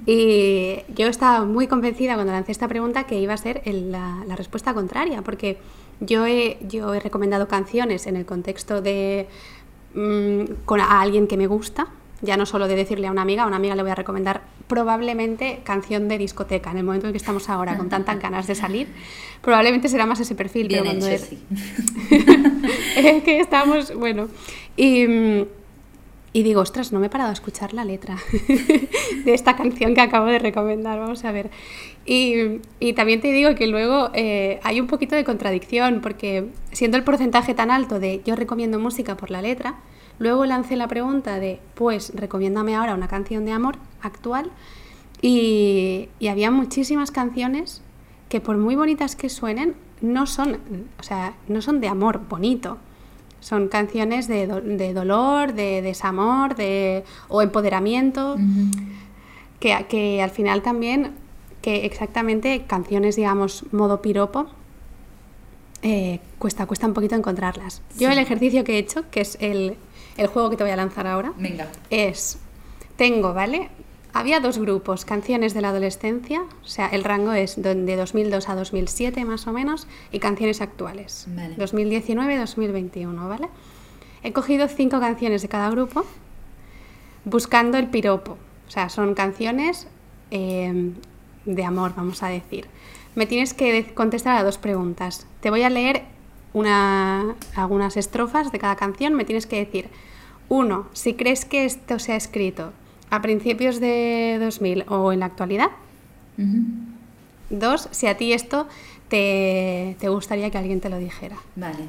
[0.08, 4.24] y yo estaba muy convencida cuando lancé esta pregunta que iba a ser el- la,
[4.28, 5.58] la respuesta contraria porque
[6.00, 9.28] yo he, yo he recomendado canciones en el contexto de
[9.94, 11.88] mm, con a alguien que me gusta,
[12.22, 14.42] ya no solo de decirle a una amiga, a una amiga le voy a recomendar
[14.68, 18.56] probablemente canción de discoteca, en el momento en que estamos ahora con tantas ganas de
[18.56, 18.88] salir,
[19.42, 21.40] probablemente será más ese perfil, Bien pero cuando hecho, es- sí.
[22.98, 24.28] es que estamos, bueno,
[24.76, 25.46] y, mm,
[26.34, 28.18] y digo, ostras, no me he parado a escuchar la letra
[29.26, 31.50] de esta canción que acabo de recomendar, vamos a ver.
[32.06, 36.98] Y, y también te digo que luego eh, hay un poquito de contradicción, porque siendo
[36.98, 39.76] el porcentaje tan alto de yo recomiendo música por la letra,
[40.20, 44.52] luego lancé la pregunta de, pues, recomiéndame ahora una canción de amor actual,
[45.22, 47.82] y, y había muchísimas canciones
[48.30, 50.60] que por muy bonitas que suenen, no son,
[51.00, 52.78] o sea, no son de amor bonito.
[53.42, 58.36] Son canciones de, do- de dolor, de desamor, de, o empoderamiento,
[59.62, 61.14] que, que al final también,
[61.62, 64.48] que exactamente canciones, digamos, modo piropo,
[65.82, 67.82] eh, cuesta, cuesta un poquito encontrarlas.
[67.98, 69.76] Yo el ejercicio que he hecho, que es el,
[70.20, 71.68] el juego que te voy a lanzar ahora, Venga.
[71.90, 72.38] es,
[72.98, 73.70] tengo, ¿vale?
[74.12, 78.50] Había dos grupos, canciones de la adolescencia, o sea, el rango es de de 2002
[78.50, 81.56] a 2007 más o menos, y canciones actuales, Vale.
[81.58, 83.50] 2019-2021, ¿vale?
[84.24, 86.06] He cogido cinco canciones de cada grupo
[87.24, 89.88] buscando el piropo, o sea, son canciones
[90.32, 90.92] eh,
[91.46, 92.68] de amor, vamos a decir.
[93.16, 95.26] Me tienes que contestar a dos preguntas.
[95.42, 96.04] Te voy a leer
[96.54, 99.90] una, algunas estrofas de cada canción, me tienes que decir,
[100.50, 102.74] uno, si crees que esto se ha escrito
[103.10, 105.70] a principios de 2000 o en la actualidad.
[107.50, 108.68] Dos, si a ti esto
[109.08, 111.38] te, te gustaría que alguien te lo dijera.
[111.56, 111.88] Vale,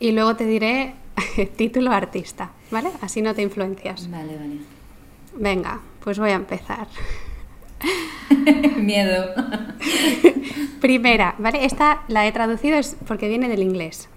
[0.00, 0.94] Y luego te diré
[1.56, 2.90] título artista, ¿vale?
[3.00, 4.10] Así no te influencias.
[4.10, 4.56] vale, vale.
[5.38, 6.88] Venga, pues voy a empezar.
[8.76, 9.26] Miedo.
[10.80, 11.64] Primera, ¿vale?
[11.64, 14.08] Esta la he traducido es porque viene del inglés.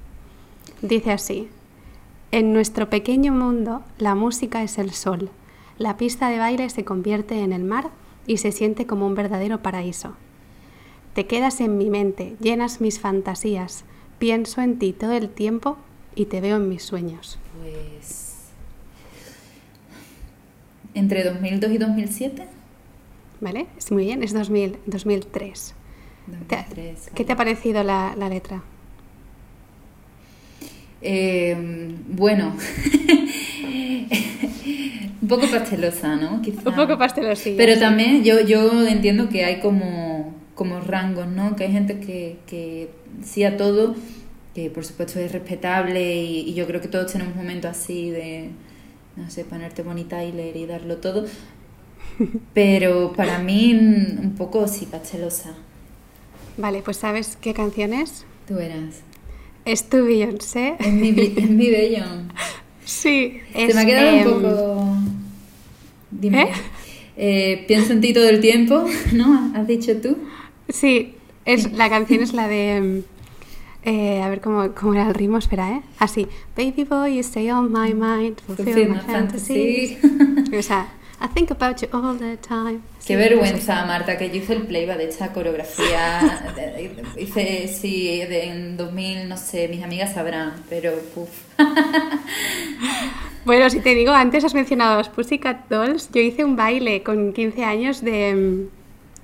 [0.82, 1.50] Dice así:
[2.32, 5.30] En nuestro pequeño mundo, la música es el sol.
[5.78, 7.90] La pista de baile se convierte en el mar
[8.28, 10.14] y se siente como un verdadero paraíso.
[11.14, 13.84] Te quedas en mi mente, llenas mis fantasías.
[14.20, 15.78] Pienso en ti todo el tiempo
[16.16, 17.40] y te veo en mis sueños.
[17.62, 18.50] Pues.
[20.94, 22.48] Entre 2002 y 2007.
[23.42, 23.68] ¿Vale?
[23.78, 25.74] Es muy bien, es 2000, 2003.
[26.48, 28.62] Te- 2003, ¿Qué te ha parecido la, la letra?
[31.02, 31.56] Eh,
[32.08, 32.56] bueno.
[35.22, 36.42] un poco pastelosa, ¿no?
[36.42, 36.70] Quizá.
[36.70, 37.58] Un poco pastelosilla.
[37.58, 37.80] Pero sí.
[37.80, 41.56] también yo, yo entiendo que hay como, como rangos, ¿no?
[41.56, 42.90] Que hay gente que, que
[43.24, 43.96] sí a todo,
[44.56, 48.50] que por supuesto es respetable y, y yo creo que todos tenemos momentos así de,
[49.16, 51.26] no sé, ponerte bonita y leer y darlo todo.
[52.54, 55.54] Pero para mí un poco sí pastelosa.
[56.58, 58.26] Vale, pues ¿sabes qué canción es?
[58.48, 59.02] Tú eras.
[59.70, 60.74] Es tu Beyoncé.
[60.80, 61.68] Es mi, es mi.
[62.84, 64.98] Sí, Se es, me ha quedado em, un poco...
[66.10, 66.42] Dime.
[66.42, 66.52] ¿Eh?
[67.18, 69.52] Eh, pienso en ti todo el tiempo, ¿no?
[69.54, 70.18] ¿Has dicho tú?
[70.70, 71.14] Sí,
[71.46, 72.78] es, la canción es la de...
[72.78, 73.04] em,
[73.84, 75.82] eh, a ver cómo, cómo era el ritmo, espera, ¿eh?
[76.00, 76.28] Así.
[76.58, 80.00] Baby boy, you stay on my mind, fulfill my fantasy.
[80.58, 82.80] O sea, I think about you all the time.
[83.06, 86.22] Qué Sí, vergüenza, Marta, que yo hice el playback de esta coreografía.
[87.18, 91.30] hice, sí, de- en 2000, no sé, mis amigas sabrán, pero puf.
[93.46, 96.10] Bueno, si te digo, antes has mencionado los Pussycat Dolls.
[96.14, 98.68] Yo hice un baile con 15 años de em,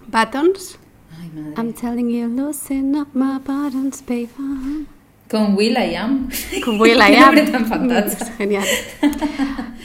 [0.07, 0.79] Buttons.
[1.21, 1.53] Ay, madre.
[1.57, 4.87] I'm telling you, loosen up my buttons, baby.
[5.35, 6.29] Con Will I Am.
[6.63, 7.51] Con Will I Am.
[7.51, 8.31] tan fantástico.
[8.37, 8.63] Genial.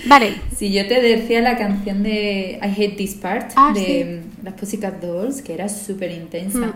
[0.07, 4.55] Vale, Si yo te decía la canción de I Hate This Part Ah, de las
[4.55, 6.73] Pussycat Dolls, que era súper intensa, Mm.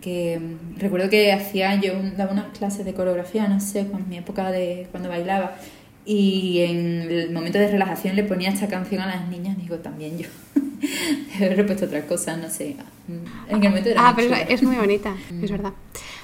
[0.00, 4.18] que mm, recuerdo que hacía yo daba unas clases de coreografía, no sé, con mi
[4.18, 5.56] época de cuando bailaba,
[6.04, 10.18] y en el momento de relajación le ponía esta canción a las niñas, digo, también
[10.18, 10.28] yo.
[11.36, 12.76] Haber puesto otra cosa, no sé.
[13.08, 15.72] Mm, En el momento era Ah, muy pero es muy bonita, es verdad.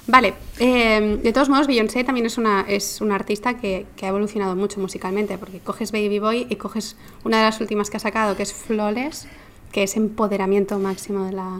[0.08, 4.08] Vale, eh, de todos modos, Beyoncé también es una, es una artista que, que ha
[4.08, 8.00] evolucionado mucho musicalmente, porque coges Baby Boy y coges una de las últimas que ha
[8.00, 9.28] sacado, que es Flawless,
[9.70, 11.58] que es empoderamiento máximo de la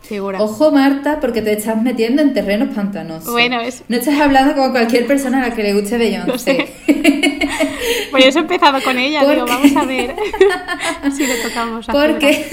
[0.00, 0.40] figura.
[0.42, 3.30] Ojo Marta, porque te estás metiendo en terrenos pantanosos.
[3.30, 6.28] Bueno, es- No estás hablando con cualquier persona a la que le guste Beyoncé.
[6.32, 6.68] Lo sé.
[8.10, 9.52] Por eso he empezado con ella, ¿Por digo, qué?
[9.52, 10.14] vamos a ver
[11.16, 12.46] si le tocamos a ¿Por qué?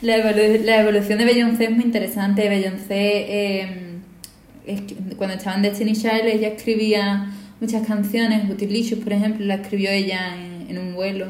[0.00, 2.48] La, evolu- la evolución de Beyoncé es muy interesante.
[2.48, 2.92] Beyoncé,
[3.28, 3.68] eh,
[5.16, 8.46] cuando estaba en Destiny Child, ella escribía muchas canciones.
[8.46, 10.36] Bootylicious, por ejemplo, la escribió ella
[10.68, 11.26] en, un vuelo.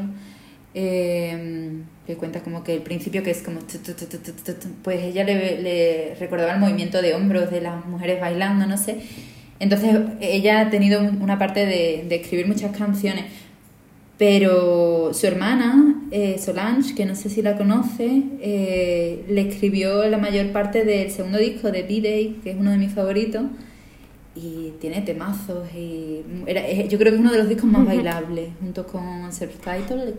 [0.75, 3.61] Eh, que cuenta como que el principio que es como...
[4.83, 8.99] Pues ella le, le recordaba el movimiento de hombros de las mujeres bailando, no sé.
[9.61, 13.25] Entonces ella ha tenido una parte de, de escribir muchas canciones.
[14.19, 20.19] Pero su hermana, eh, Solange, que no sé si la conoce, eh, le escribió la
[20.19, 23.43] mayor parte del segundo disco de B-Day, que es uno de mis favoritos,
[24.35, 25.69] y tiene temazos.
[25.75, 30.15] Y era- yo creo que es uno de los discos más bailables, junto con Self-Title.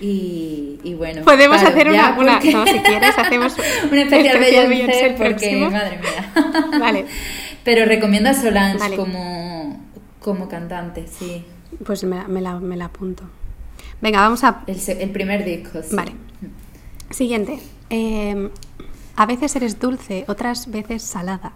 [0.00, 3.56] Y, y bueno, Podemos claro, hacer una, una- porque- no, si quieres, hacemos
[3.90, 5.70] un especial Beyoncé Beyoncé, porque, próximo.
[5.70, 6.32] madre mía.
[6.80, 7.04] Vale,
[7.64, 8.96] Pero recomiendo a Solange Vale.
[8.96, 9.80] como,
[10.20, 11.44] como cantante, sí.
[11.84, 13.24] pues me la- me la apunto.
[14.02, 15.96] Venga, vamos a El, el primer disco, sí.
[15.96, 16.12] Vale.
[17.10, 17.60] Siguiente.
[17.88, 18.50] Eh,
[19.16, 21.52] a veces eres dulce, otras veces salada.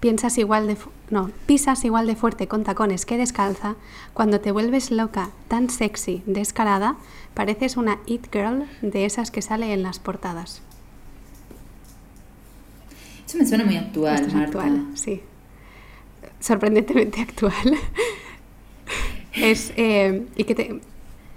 [0.00, 0.78] Piensas igual de
[1.10, 3.74] no, pisas igual de fuerte con tacones que descalza.
[4.14, 6.96] Cuando te vuelves loca, tan sexy, descarada,
[7.34, 10.62] pareces una it girl de esas que sale en las portadas.
[13.26, 14.58] Eso me suena muy actual, Esto es Marta.
[14.58, 15.20] actual, sí.
[16.40, 17.76] sorprendentemente actual.
[19.34, 20.80] es, eh, ¿Y qué te,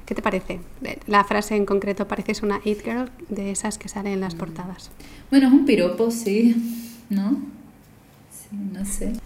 [0.05, 0.59] qué te parece?
[1.07, 4.91] La frase en concreto, pareces una It Girl de esas que salen en las portadas.
[5.29, 6.55] Bueno, es un piropo, sí,
[7.09, 7.41] ¿no?
[8.31, 9.13] Sí, no sé.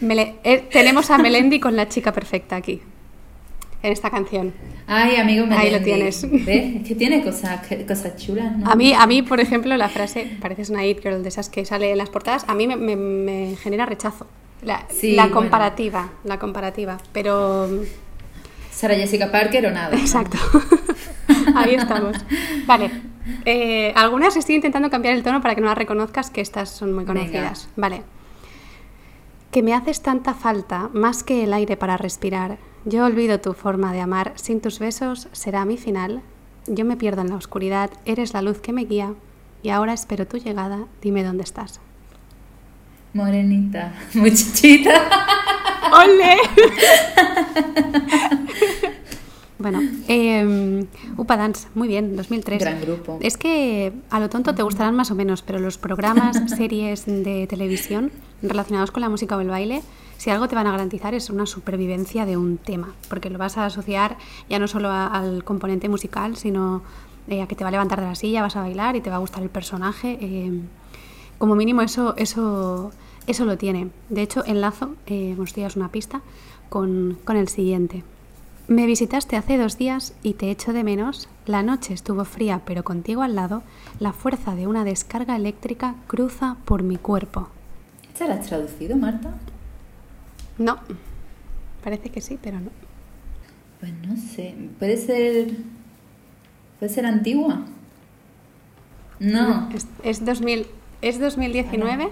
[0.00, 2.80] Eh, tenemos a Melendi con la chica perfecta aquí,
[3.82, 4.54] en esta canción.
[4.86, 5.66] Ay, amigo Melendi.
[5.66, 6.22] Ahí lo tienes.
[6.30, 6.76] ¿Ves?
[6.76, 8.70] Es que tiene cosas, cosas chulas, ¿no?
[8.70, 11.64] A mí, a mí, por ejemplo, la frase, pareces una It Girl de esas que
[11.64, 14.28] sale en las portadas, a mí me, me, genera rechazo.
[14.62, 17.68] La, la comparativa, la comparativa, pero...
[18.78, 19.96] Sara Jessica Parker o nada.
[19.96, 20.38] Exacto.
[21.56, 22.16] Ahí estamos.
[22.64, 22.92] Vale.
[23.44, 26.92] Eh, algunas estoy intentando cambiar el tono para que no las reconozcas, que estas son
[26.92, 27.68] muy conocidas.
[27.74, 28.02] Vale
[29.50, 32.58] que me haces tanta falta, más que el aire para respirar.
[32.84, 36.20] Yo olvido tu forma de amar, sin tus besos será mi final.
[36.66, 39.14] Yo me pierdo en la oscuridad, eres la luz que me guía,
[39.62, 41.80] y ahora espero tu llegada, dime dónde estás.
[43.14, 45.08] Morenita, muchachita.
[45.92, 46.36] ¡Ole!
[49.58, 52.60] Bueno, eh, Upa Dance, muy bien, 2003.
[52.60, 53.18] Gran grupo.
[53.20, 57.46] Es que a lo tonto te gustarán más o menos, pero los programas, series de
[57.48, 59.82] televisión relacionados con la música o el baile,
[60.16, 63.58] si algo te van a garantizar es una supervivencia de un tema, porque lo vas
[63.58, 64.16] a asociar
[64.48, 66.82] ya no solo al componente musical, sino
[67.28, 69.10] eh, a que te va a levantar de la silla, vas a bailar y te
[69.10, 70.18] va a gustar el personaje.
[70.20, 70.60] Eh,
[71.38, 72.92] como mínimo eso, eso,
[73.26, 73.90] eso lo tiene.
[74.08, 76.20] De hecho, enlazo, eh, es una pista,
[76.68, 78.04] con, con el siguiente.
[78.68, 81.30] Me visitaste hace dos días y te echo de menos.
[81.46, 83.62] La noche estuvo fría, pero contigo al lado,
[83.98, 87.48] la fuerza de una descarga eléctrica cruza por mi cuerpo.
[88.12, 89.32] ¿Esta la has traducido, Marta?
[90.58, 90.76] No.
[91.82, 92.68] Parece que sí, pero no.
[93.80, 94.54] Pues no sé.
[94.78, 95.48] Puede ser.
[96.78, 97.64] Puede ser antigua.
[99.18, 99.70] No.
[100.02, 100.66] es, 2000,
[101.00, 102.10] es 2019.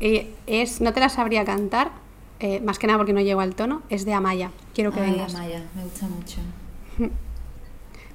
[0.00, 1.92] Y es, no te la sabría cantar,
[2.40, 4.50] eh, más que nada porque no llego al tono, es de Amaya.
[4.74, 5.34] Quiero que Ay, vengas.
[5.34, 6.38] Amaya, me gusta mucho.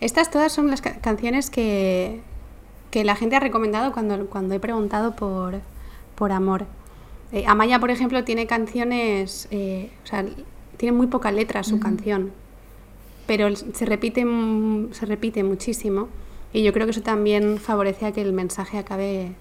[0.02, 2.22] Estas todas son las canciones que,
[2.92, 5.60] que la gente ha recomendado cuando, cuando he preguntado por,
[6.16, 6.66] por amor.
[7.32, 10.26] Eh, Amaya, por ejemplo, tiene canciones, eh, o sea,
[10.78, 12.32] tiene muy poca letra su canción,
[13.28, 14.26] pero se repite,
[14.92, 16.08] se repite muchísimo
[16.54, 19.34] y yo creo que eso también favorece a que el mensaje acabe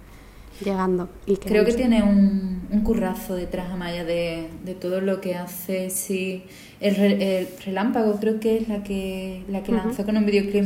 [0.64, 1.08] llegando.
[1.26, 5.90] Y Creo que tiene un, un, currazo detrás, Amaya, de, de todo lo que hace.
[5.90, 6.44] Sí,
[6.80, 10.64] el, el, Relámpago creo que es la que, la que lanzó con un videoclip.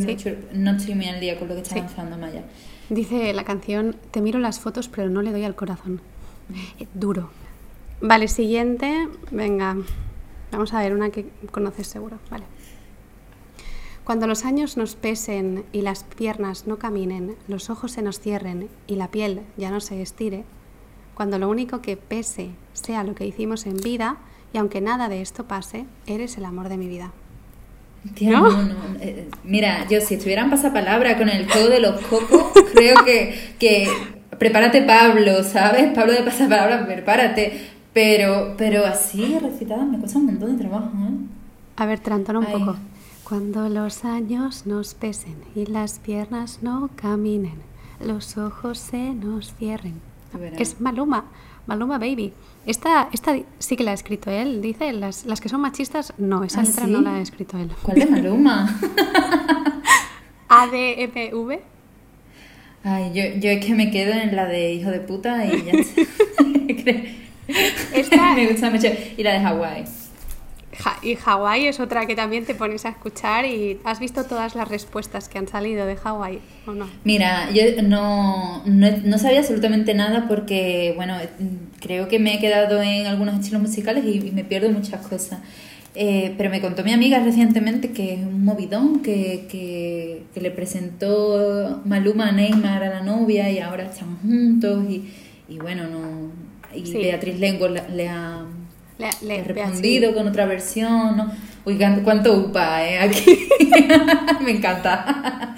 [0.52, 2.42] No estoy muy al día con lo que está lanzando Amaya.
[2.88, 6.00] Dice la canción, te miro las fotos pero no le doy al corazón.
[6.78, 7.31] Eh, duro.
[8.00, 9.09] Vale, siguiente.
[9.31, 9.76] Venga,
[10.50, 12.18] vamos a ver una que conoces seguro.
[12.31, 12.44] Vale.
[14.04, 18.68] Cuando los años nos pesen y las piernas no caminen, los ojos se nos cierren
[18.86, 20.44] y la piel ya no se estire,
[21.14, 24.16] cuando lo único que pese sea lo que hicimos en vida,
[24.52, 27.12] y aunque nada de esto pase, eres el amor de mi vida.
[28.20, 28.48] ¿No?
[29.00, 33.54] Eh, mira, yo si estuviera en pasapalabra con el juego de los cocos, creo que,
[33.60, 33.88] que
[34.38, 35.92] prepárate Pablo, ¿sabes?
[35.94, 37.68] Pablo de pasapalabra, prepárate.
[37.92, 41.14] Pero, pero así recitada me cuesta un montón de trabajo, ¿eh?
[41.76, 42.76] A ver, trantona un poco.
[43.24, 47.62] Cuando los años nos pesen y las piernas no caminen,
[48.04, 50.00] los ojos se nos cierren.
[50.58, 51.26] Es Maluma,
[51.66, 52.32] Maluma Baby.
[52.66, 54.92] Esta, esta sí que la ha escrito él, dice.
[54.92, 57.70] Las, las que son machistas, no, esa ¿Ah, letra no la ha escrito él.
[57.82, 58.68] ¿Cuál de Maluma?
[60.48, 61.61] ADFV.
[62.85, 65.72] Ay, yo, yo es que me quedo en la de hijo de puta y ya
[67.94, 68.35] Esta...
[68.35, 68.88] me gusta mucho.
[69.16, 70.01] Y la de Hawái
[71.02, 74.68] y Hawái es otra que también te pones a escuchar y has visto todas las
[74.68, 76.88] respuestas que han salido de Hawái o no?
[77.04, 81.16] Mira, yo no, no, sabía absolutamente nada porque, bueno,
[81.80, 85.40] creo que me he quedado en algunos estilos musicales y, me pierdo muchas cosas.
[85.94, 91.83] Eh, pero me contó mi amiga recientemente que es un movidón que, que, le presentó
[91.85, 95.04] Maluma a Neymar a la novia y ahora están juntos y,
[95.50, 96.33] y bueno, no,
[96.75, 98.46] y Beatriz Lengo le ha
[99.23, 101.33] le, he respondido con otra versión, ¿no?
[101.65, 102.98] Uy, cuánto upa, ¿eh?
[102.98, 103.48] Aquí.
[104.44, 105.55] Me encanta.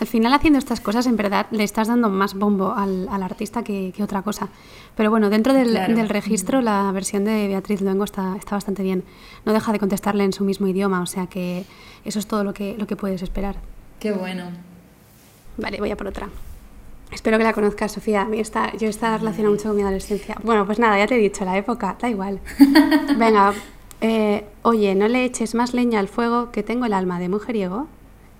[0.00, 3.62] Al final haciendo estas cosas, en verdad, le estás dando más bombo al, al artista
[3.62, 4.48] que, que, otra cosa.
[4.96, 9.04] Pero bueno, dentro del, del, registro, la versión de Beatriz Luengo está, está bastante bien.
[9.44, 11.64] No deja de contestarle en su mismo idioma, o sea que
[12.04, 13.56] eso es todo lo que, lo que puedes esperar.
[14.00, 14.50] Qué bueno.
[15.56, 16.28] Vale, voy a por otra.
[17.12, 18.22] Espero que la conozcas, Sofía.
[18.22, 20.36] A mí está, yo está relacionada mucho con mi adolescencia.
[20.42, 22.40] Bueno, pues nada, ya te he dicho, la época, da igual.
[23.18, 23.52] Venga,
[24.00, 27.86] eh, oye, no le eches más leña al fuego, que tengo el alma de mujeriego.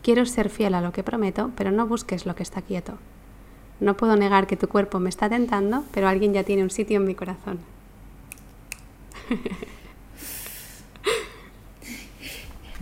[0.02, 2.94] Quiero ser fiel a lo que prometo, pero no busques lo que está quieto.
[3.78, 6.96] No puedo negar que tu cuerpo me está tentando, pero alguien ya tiene un sitio
[6.96, 7.60] en mi corazón.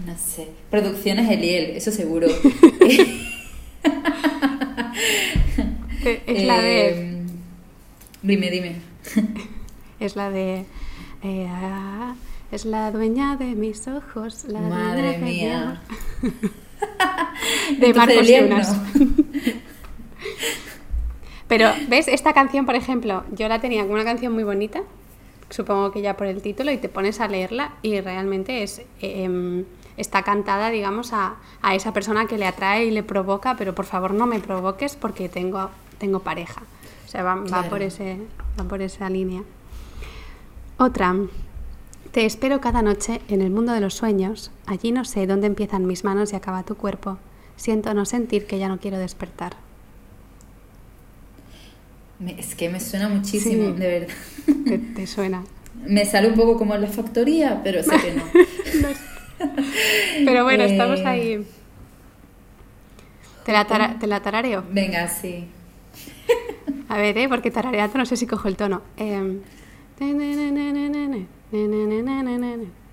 [0.07, 0.49] No sé.
[0.71, 2.27] Producciones Eliel, eso seguro.
[6.27, 6.89] es la de.
[6.89, 7.23] Eh,
[8.23, 8.77] dime, dime.
[10.01, 10.65] Es la de.
[11.23, 12.15] eh, ah,
[12.51, 14.45] es la dueña de mis ojos.
[14.49, 15.83] La Madre dueña de mía.
[17.79, 19.57] de Entonces, Marcos no.
[21.49, 22.09] Pero, ¿ves?
[22.09, 24.83] Esta canción, por ejemplo, yo la tenía como una canción muy bonita,
[25.51, 29.25] supongo que ya por el título, y te pones a leerla y realmente es eh,
[29.25, 29.65] em,
[29.97, 33.85] está cantada, digamos, a, a esa persona que le atrae y le provoca, pero por
[33.85, 35.71] favor no me provoques porque tengo,
[36.01, 36.63] tengo pareja.
[37.07, 38.17] O sea, va, por ese,
[38.59, 39.43] va por esa línea.
[40.79, 41.15] Otra.
[42.11, 44.51] Te espero cada noche en el mundo de los sueños.
[44.67, 47.19] Allí no sé dónde empiezan mis manos y acaba tu cuerpo.
[47.57, 49.55] Siento no sentir que ya no quiero despertar.
[52.37, 53.81] Es que me suena muchísimo, Sí.
[53.81, 54.15] de verdad.
[54.67, 55.45] ¿Te, te suena?
[55.87, 58.25] Me sale un poco como en la factoría, pero sé que no.
[60.27, 61.47] Pero bueno, Eh, estamos ahí.
[63.47, 64.63] Te la, tara- te la tarareo.
[64.71, 65.49] Venga, sí.
[66.91, 67.29] A ver, ¿eh?
[67.29, 68.83] Porque tarareando no sé si cojo el tono.
[68.97, 69.39] Em,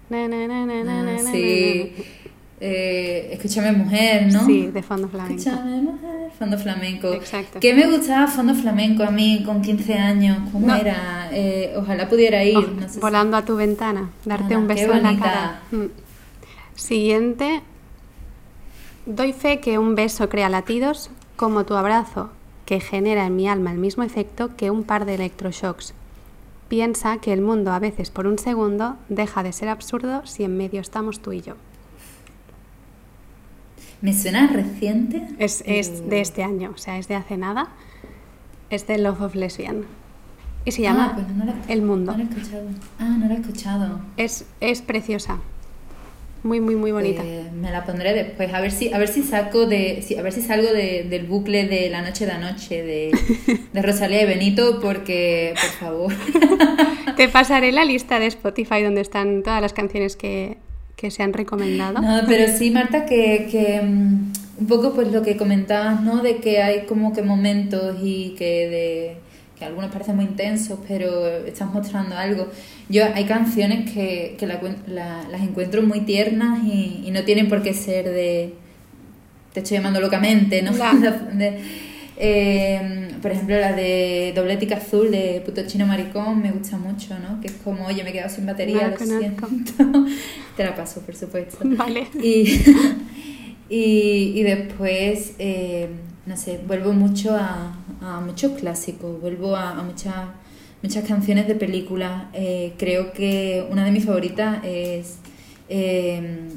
[0.09, 1.93] Ah, sí.
[2.59, 4.43] Eh, escúchame mujer, ¿no?
[4.45, 5.37] Sí, de fondo flamenco.
[5.39, 7.13] Escúchame mujer, fondo flamenco.
[7.13, 7.59] Exacto.
[7.59, 10.39] ¿Qué me gustaba fondo flamenco a mí con 15 años?
[10.51, 10.75] ¿Cómo No.
[10.75, 11.29] era?
[11.31, 12.57] Eh, ojalá pudiera ir.
[12.57, 15.61] Oh, no sé si- volando a tu ventana, darte un beso en la cara.
[15.71, 15.85] Mm.
[16.73, 17.61] Siguiente.
[19.05, 22.31] Doy fe que un beso crea latidos como tu abrazo,
[22.68, 25.93] que genera en mi alma el mismo efecto que un par de electroshocks.
[26.68, 30.57] Piensa que el mundo a veces por un segundo deja de ser absurdo si en
[30.57, 31.55] medio estamos tú y yo.
[34.01, 35.26] ¿Me suena reciente?
[35.39, 37.70] Es, es Eh, de este año, o sea, es de hace nada.
[38.70, 39.86] Es de Love of Lesbian.
[40.65, 42.11] Y se ah, llama pues no la El Mundo.
[42.11, 42.68] No la he escuchado.
[42.99, 44.01] Ah, no la he escuchado.
[44.18, 45.39] Es, es preciosa.
[46.47, 47.21] Muy, muy, muy bonita.
[47.23, 48.53] Pues me la pondré después.
[48.53, 51.25] A ver si, a ver si saco de, si- a ver si salgo de- del
[51.25, 53.11] bucle de la noche de anoche de,
[53.73, 56.13] de Rosalía y Benito, porque, por favor.
[57.17, 60.57] Te pasaré la lista de Spotify donde están todas las canciones que,
[60.95, 61.99] que se han recomendado.
[62.01, 64.31] No, pero sí, Marta, que, que mm,
[64.61, 66.21] un poco pues lo que comentabas, ¿no?
[66.21, 69.17] De que hay como que momentos y que de
[69.57, 72.47] que algunos parecen muy intensos, pero estás mostrando algo.
[72.89, 77.49] Yo hay canciones que, que la la- las encuentro muy tiernas y, y no tienen
[77.49, 78.53] por qué ser de
[79.53, 80.71] te estoy llamando locamente, ¿no?
[81.33, 81.59] De-
[82.19, 87.39] eh, por ejemplo, la de Dobletica Azul de Puto Chino Maricón me gusta mucho, ¿no?
[87.41, 89.47] Que es como, oye, me he quedado sin batería, No lo siento.
[90.57, 91.57] Te la paso, por supuesto.
[91.63, 92.07] Vale.
[92.23, 92.59] Y,
[93.69, 95.89] y, y después, eh,
[96.25, 100.15] no sé, vuelvo mucho a, a muchos clásicos, vuelvo a, a muchas,
[100.81, 102.25] muchas canciones de películas.
[102.33, 105.17] Eh, creo que una de mis favoritas es
[105.69, 106.49] eh,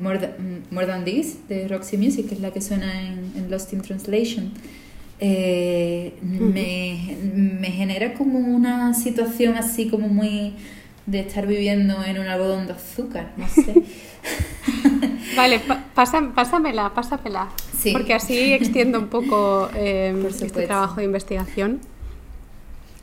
[0.00, 3.50] More, Than, More Than This de Roxy Music, que es la que suena en, en
[3.50, 4.52] Lost in Translation.
[5.18, 10.52] Eh, me, me genera como una situación así como muy
[11.06, 13.82] de estar viviendo en un algodón de azúcar, no sé.
[15.36, 15.60] Vale,
[15.94, 17.48] pásamela, pásamela.
[17.78, 17.92] Sí.
[17.92, 21.80] Porque así extiendo un poco eh, este trabajo de investigación.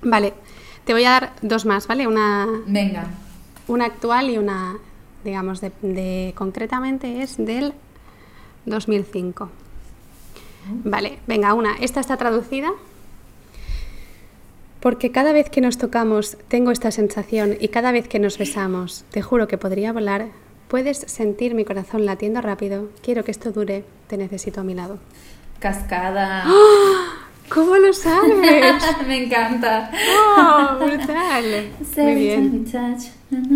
[0.01, 0.33] Vale,
[0.85, 2.07] te voy a dar dos más, ¿vale?
[2.07, 3.07] Una, Venga,
[3.67, 4.77] una actual y una,
[5.23, 7.73] digamos, de, de- concretamente es del
[8.65, 9.49] 2005.
[10.83, 11.75] Vale, venga, una.
[11.77, 12.71] Esta está traducida.
[14.79, 19.05] Porque cada vez que nos tocamos tengo esta sensación y cada vez que nos besamos,
[19.11, 20.27] te juro que podría volar.
[20.73, 22.89] Puedes sentir mi corazón latiendo rápido.
[23.03, 23.85] Quiero que esto dure.
[24.07, 24.97] Te necesito a mi lado.
[25.59, 26.45] cascada.
[27.49, 28.33] ¿Cómo lo sabes?
[29.07, 29.91] Me encanta.
[30.35, 31.69] ¡Oh, brutal!
[31.97, 32.65] Muy bien.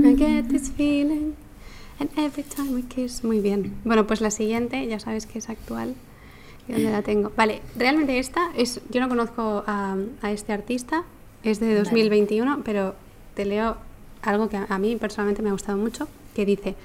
[0.05, 1.33] I get this feeling
[1.99, 3.23] and every time we kiss.
[3.23, 3.73] Muy bien.
[3.83, 5.95] Bueno, pues la siguiente, ya sabes que es actual.
[6.67, 7.31] ¿Y dónde la tengo?
[7.35, 8.79] Vale, realmente esta es.
[8.91, 11.03] Yo no conozco a, a este artista,
[11.41, 12.93] es de 2021, pero
[13.33, 13.75] te leo
[14.21, 16.75] algo que a, a mí personalmente me ha gustado mucho, que dice: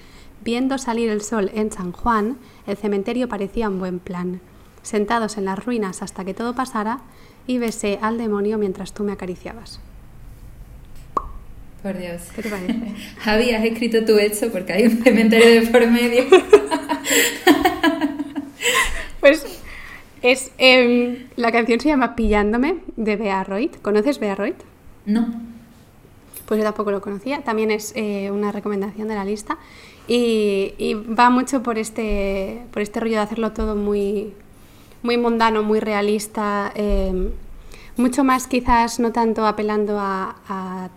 [0.45, 2.37] Viendo salir el sol en San Juan,
[2.67, 4.41] el cementerio parecía un buen plan.
[4.83, 7.01] Sentados en las ruinas hasta que todo pasara,
[7.47, 9.81] y besé al demonio mientras tú me acariciabas.
[11.83, 12.23] Por Dios.
[12.35, 12.93] ¿Qué te parece?
[13.19, 16.25] Javi, has escrito tú esto porque hay un cementerio de por medio.
[19.21, 19.47] Pues
[20.21, 23.71] es em, la canción se llama Pillándome de Bea Royd.
[23.81, 24.55] ¿Conoces Bea Royd?
[25.07, 25.33] No.
[26.47, 27.43] Pues yo tampoco lo conocía.
[27.43, 29.59] También es eh, una recomendación de la lista
[30.09, 34.33] y, y va mucho por este por este rollo de hacerlo todo muy
[35.03, 37.31] muy mundano, muy realista, em,
[37.97, 40.91] mucho más quizás no tanto apelando a, a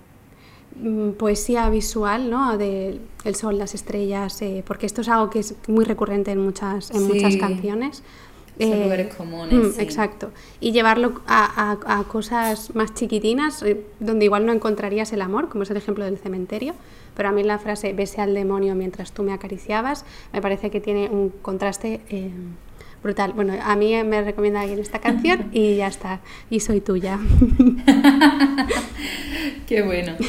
[0.80, 2.58] mm, poesía visual, ¿no?
[2.58, 6.40] De el sol, las estrellas, eh, porque esto es algo que es muy recurrente en
[6.40, 8.04] muchas, en muchas canciones.
[8.60, 9.54] Son Eh, lugares comunes.
[9.54, 9.82] mm, sí.
[9.82, 10.32] Exacto.
[10.62, 15.50] Y llevarlo a, a- a cosas más chiquitinas, eh, donde igual no encontrarías el amor,
[15.50, 16.74] como es el ejemplo del cementerio.
[17.16, 20.82] Pero a mí la frase bese al demonio mientras tú me acariciabas, me parece que
[20.82, 22.32] tiene un contraste eh,
[23.02, 23.34] brutal.
[23.34, 26.22] Bueno, a mí me recomienda alguien esta canción y ya está.
[26.50, 27.20] Y soy tuya.
[29.68, 30.16] Qué bueno.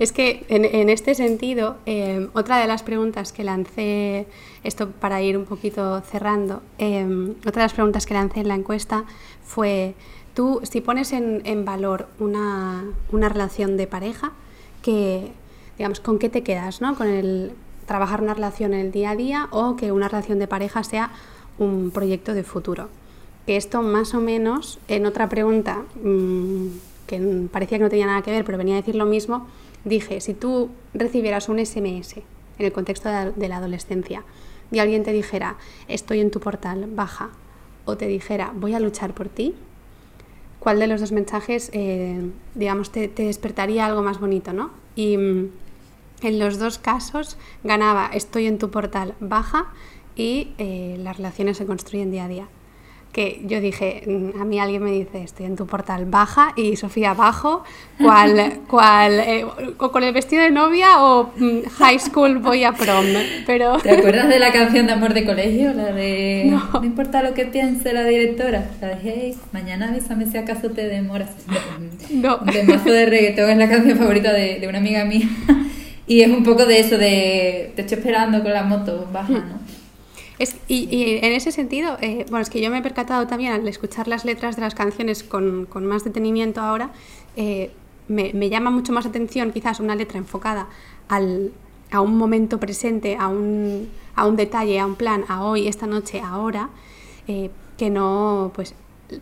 [0.00, 4.26] Es que en, en este sentido, eh, otra de las preguntas que lancé,
[4.64, 7.06] esto para ir un poquito cerrando, eh,
[7.46, 9.04] otra de las preguntas que lancé en la encuesta
[9.44, 9.94] fue,
[10.34, 14.32] tú si pones en, en valor una, una relación de pareja,
[14.82, 15.30] que,
[15.78, 16.80] digamos, ¿con qué te quedas?
[16.80, 16.94] ¿no?
[16.96, 17.52] ¿Con el
[17.86, 21.10] trabajar una relación en el día a día o que una relación de pareja sea
[21.58, 22.88] un proyecto de futuro?
[23.46, 26.66] Que esto más o menos, en otra pregunta, mm,
[27.06, 29.46] que parecía que no tenía nada que ver, pero venía a decir lo mismo,
[29.84, 32.22] dije, si tú recibieras un SMS
[32.58, 34.24] en el contexto de la, de la adolescencia
[34.70, 35.56] y alguien te dijera,
[35.88, 37.30] estoy en tu portal, baja,
[37.84, 39.54] o te dijera, voy a luchar por ti,
[40.58, 42.22] ¿cuál de los dos mensajes, eh,
[42.54, 44.70] digamos, te, te despertaría algo más bonito, ¿no?
[44.96, 45.50] Y mm,
[46.24, 49.66] en los dos casos ganaba, estoy en tu portal, baja,
[50.16, 52.48] y eh, las relaciones se construyen día a día
[53.14, 56.74] que yo dije, mm, a mí alguien me dice, estoy en tu portal, baja, y
[56.76, 57.62] Sofía, bajo,
[57.96, 59.46] ¿cuál, cuál, eh,
[59.78, 63.06] o con el vestido de novia o mm, high school voy a prom?
[63.46, 65.72] Pero ¿Te acuerdas de la canción de amor de colegio?
[65.72, 66.68] La de No.
[66.74, 68.68] no, importa lo que piense la directora.
[68.80, 71.30] La de hey, mañana avísame si acaso te demoras.
[72.10, 72.38] No.
[72.42, 75.28] Un temazo de reggaetón es la canción favorita de, de una amiga mía.
[76.06, 79.58] Y es un poco de eso de te estoy esperando con la moto, baja, ¿no?
[80.38, 83.52] Es, y, y en ese sentido, eh, bueno, es que yo me he percatado también
[83.52, 86.90] al escuchar las letras de las canciones con, con más detenimiento ahora,
[87.36, 87.70] eh,
[88.08, 90.66] me, me llama mucho más atención quizás una letra enfocada
[91.08, 91.52] al,
[91.90, 95.86] a un momento presente, a un, a un detalle, a un plan, a hoy, esta
[95.86, 96.68] noche, ahora,
[97.28, 98.74] eh, que no, pues,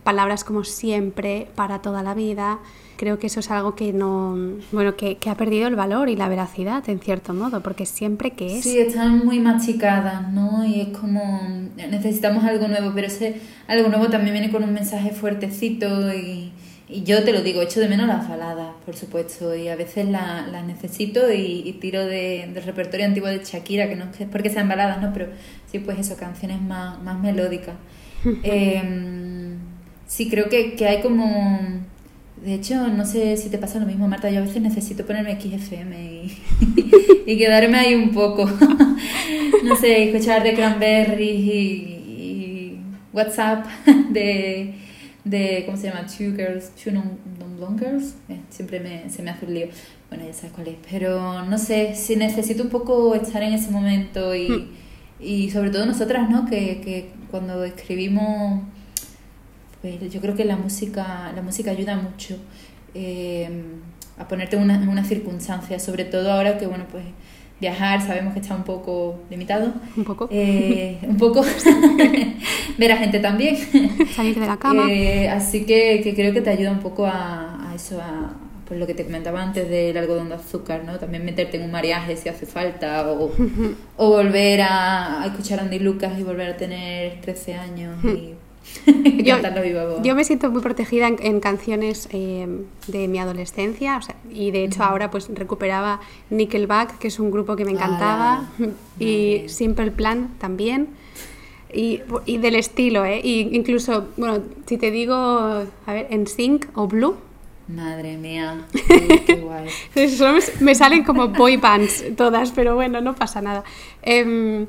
[0.03, 2.59] palabras como siempre, para toda la vida.
[2.97, 4.37] Creo que eso es algo que no,
[4.71, 8.31] bueno, que, que ha perdido el valor y la veracidad en cierto modo, porque siempre
[8.31, 8.63] que es.
[8.63, 10.63] Sí, están muy machicadas, ¿no?
[10.65, 11.41] Y es como
[11.75, 13.35] necesitamos algo nuevo, pero ese
[13.67, 16.51] algo nuevo también viene con un mensaje fuertecito y,
[16.87, 20.07] y yo te lo digo, echo de menos las baladas, por supuesto, y a veces
[20.07, 24.17] la- las necesito y, y tiro de, del repertorio antiguo de Shakira, que no es
[24.17, 25.11] que- porque sean baladas, ¿no?
[25.13, 25.27] Pero
[25.71, 27.75] sí, pues eso, canciones más, más melódicas.
[28.43, 29.57] Em,
[30.07, 31.59] sí, creo que, que hay como...
[32.43, 34.29] De hecho, no sé si te pasa lo mismo, Marta.
[34.29, 36.37] Yo a veces necesito ponerme XFM y,
[37.25, 38.45] y quedarme ahí un poco.
[39.63, 42.79] no sé, escuchar de Cranberries y, y
[43.13, 43.65] WhatsApp
[44.09, 44.73] de,
[45.23, 45.63] de.
[45.65, 46.05] ¿Cómo se llama?
[46.05, 48.15] Two Girls, Two Non, non Blonde Girls.
[48.27, 49.67] Eh, siempre me, se me hace un lío.
[50.09, 50.75] Bueno, ya sabes cuál es.
[50.91, 54.67] Pero no sé, si necesito un poco estar en ese momento y,
[55.17, 56.45] y sobre todo nosotras, ¿no?
[56.45, 58.63] Que, que cuando escribimos
[59.83, 62.37] pues yo creo que la música, la música ayuda mucho
[62.95, 63.49] eh,
[64.17, 67.03] a ponerte en una, una circunstancia, sobre todo ahora que, bueno, pues
[67.59, 69.73] viajar sabemos que está un poco limitado.
[69.97, 70.29] Un poco.
[70.31, 71.43] Eh, un poco.
[72.77, 73.57] Ver a gente también.
[74.15, 74.89] Salir de la cama.
[74.89, 78.31] Eh, así que, que creo que te ayuda un poco a, a eso, a
[78.65, 80.97] pues lo que te comentaba antes del algodón de azúcar, ¿no?
[80.97, 83.33] También meterte en un mariaje si hace falta, o,
[83.97, 88.33] o volver a, a escuchar a Andy Lucas y volver a tener 13 años y
[89.23, 90.01] yo, viva voz.
[90.03, 92.47] yo me siento muy protegida en, en canciones eh,
[92.87, 95.99] de mi adolescencia o sea, y de hecho ahora pues recuperaba
[96.29, 99.43] Nickelback que es un grupo que me encantaba Ala, y.
[99.47, 100.89] Simple Plan también
[101.73, 103.19] y, y del estilo ¿eh?
[103.23, 107.15] y incluso bueno si te digo a ver en Sync o Blue
[107.65, 109.67] Madre mía, qué, qué guay.
[109.95, 113.63] Me, me salen como boy bands todas, pero bueno, no pasa nada.
[114.05, 114.65] A-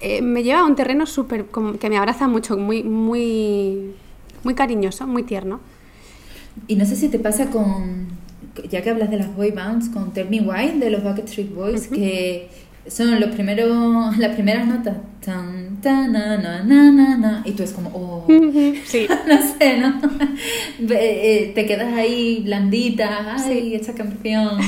[0.00, 1.46] eh, me lleva a un terreno súper,
[1.80, 3.94] que me abraza mucho, muy, muy,
[4.44, 5.60] muy cariñoso, muy tierno.
[6.66, 8.08] Y no sé si te pasa con,
[8.68, 11.88] ya que hablas de las boy bands, con Tell Me Why de los Backstreet Boys,
[11.88, 12.48] que
[12.88, 17.72] son los primeros, las primeras notas, tan, tan, na, na, na, na, y tú es
[17.72, 18.26] como, oh,
[18.86, 19.06] Sí.
[19.28, 20.00] no sé, ¿no?
[20.90, 24.58] Eh, te quedas ahí blandita, ay, esta canción.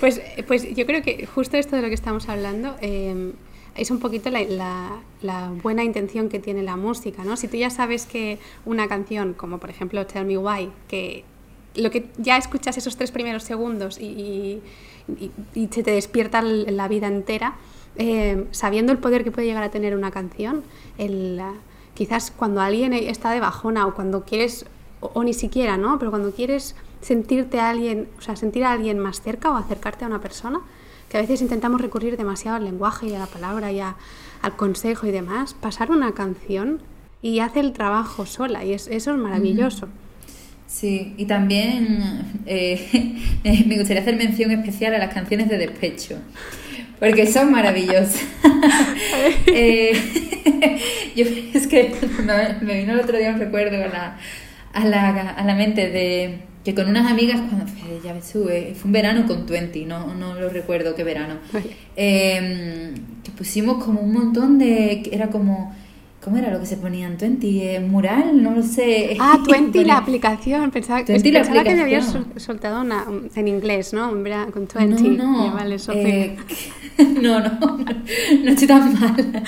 [0.00, 3.32] Pues, pues yo creo que justo esto de lo que estamos hablando eh,
[3.78, 5.00] es un poquito la,
[5.62, 7.36] buena intención que tiene la música, ¿no?
[7.36, 11.24] Si tú ya sabes que una canción, como por ejemplo Tell Me Why, que
[11.74, 14.60] lo que ya escuchas esos tres primeros segundos y,
[15.70, 17.56] se te despierta la vida entera,
[17.96, 20.64] eh, sabiendo el poder que puede llegar a tener una canción,
[20.98, 21.40] el,
[21.94, 24.66] quizás cuando alguien está de bajona o cuando quieres
[25.00, 25.98] o, o ni siquiera, ¿no?
[25.98, 30.04] Pero cuando quieres sentirte a alguien, o sea, sentir a alguien más cerca o acercarte
[30.04, 30.60] a una persona,
[31.08, 33.96] que a veces intentamos recurrir demasiado al lenguaje y a la palabra y a-
[34.42, 36.80] al consejo y demás, pasar una canción
[37.22, 39.88] y hace el trabajo sola y es- eso es maravilloso.
[40.66, 43.16] Sí, y también eh,
[43.66, 46.18] me gustaría hacer mención especial a las canciones de despecho,
[47.00, 48.20] porque son maravillosas.
[49.46, 49.92] Eh,
[51.16, 51.24] yo
[51.54, 51.94] es que
[52.24, 54.18] me, me vino el otro día un recuerdo a la,
[54.72, 58.48] a la, a la mente de que con unas amigas, cuando fue, ya ves tú,
[58.48, 61.36] eh, fue un verano con Twenty, no, no lo recuerdo qué verano,
[61.96, 62.94] eh,
[63.24, 65.74] que pusimos como un montón de, era como...
[66.20, 67.62] ¿Cómo era lo que se ponía en Twenty?
[67.62, 68.42] Eh, ¿Mural?
[68.42, 69.16] No lo sé.
[69.20, 70.70] Ah, Twenty, la aplicación.
[70.72, 72.32] Pensaba, Twenty, la pensaba que me habías aplicación.
[72.34, 73.06] sol- soltado una
[73.36, 74.10] en inglés, ¿no?
[74.52, 75.10] Con Twenty.
[75.10, 75.54] No, no.
[75.54, 76.36] Vale, eh,
[77.22, 77.76] no, no, no,
[78.44, 79.14] no estoy tan mal.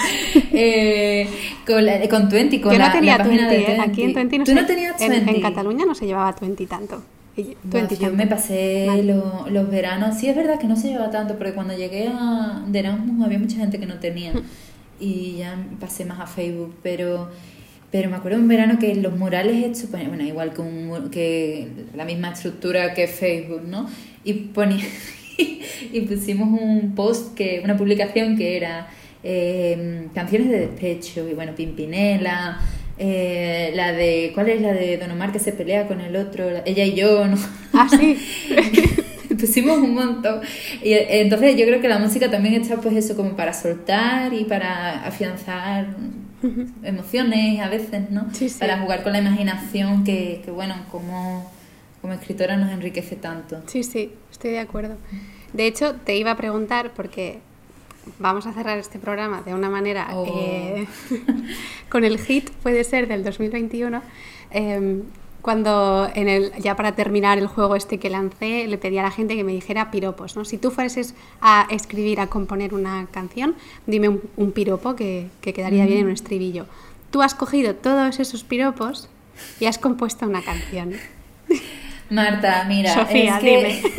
[0.53, 1.29] Eh,
[1.67, 3.81] con, la- con Twenty, con Yo la, no tenía la página Twenty, de ¿eh?
[3.81, 5.31] Aquí en Twenty no ¿Tú sé- no tenías en- Twenty?
[5.37, 7.03] En, Cataluña no se llevaba Twenty tanto.
[7.37, 9.05] Y- Buah, 20 yo me pasé Vale.
[9.05, 10.17] lo- los veranos.
[10.19, 13.39] Sí, es verdad que no se llevaba tanto, porque cuando llegué a de Erasmus había
[13.39, 14.33] mucha gente que no tenía.
[14.99, 16.75] Y ya pasé más a Facebook.
[16.83, 17.29] Pero,
[17.91, 22.05] pero me acuerdo un verano que los murales pues, bueno, igual que, un, que la
[22.05, 23.87] misma estructura que Facebook, ¿no?
[24.25, 24.85] Y ponía.
[25.93, 28.89] y pusimos un post, que una publicación que era
[29.23, 31.29] eh, canciones de despecho.
[31.29, 32.61] Y bueno, Pimpinela.
[32.99, 34.33] eh, la de.
[34.35, 36.51] ¿Cuál es la de Don Omar que se pelea con el otro?
[36.51, 37.37] La- ella y yo, ¿no?
[37.73, 38.17] Ah, sí.
[39.41, 40.41] pusimos un montón.
[40.83, 44.35] Y eh, entonces yo creo que la música también está pues eso como para soltar
[44.35, 45.87] y para afianzar
[46.83, 48.27] emociones a veces, ¿no?
[48.33, 48.59] Sí, sí.
[48.59, 51.51] Para jugar con la imaginación que, que bueno, como,
[52.01, 53.63] como escritora nos enriquece tanto.
[53.67, 54.97] Sí, sí, estoy de acuerdo.
[55.53, 57.41] De hecho, te iba a preguntar, porque
[58.19, 60.25] vamos a cerrar este programa de una manera Oh.
[60.27, 60.87] eh,
[61.89, 64.03] con el hit, puede ser del 2021.
[64.53, 65.03] eh,
[65.43, 69.11] cuando en el, ya para terminar el juego este que lancé, le pedí a la
[69.11, 70.37] gente que me dijera piropos.
[70.37, 70.45] ¿no?
[70.45, 73.55] Si tú fueses a escribir, a componer una canción,
[73.87, 76.67] dime un, un piropo que, que quedaría bien en un estribillo.
[77.11, 79.09] Tú has cogido todos esos piropos
[79.61, 80.93] y has compuesto una canción.
[82.11, 83.83] Marta, mira, Sofía, es que- dime.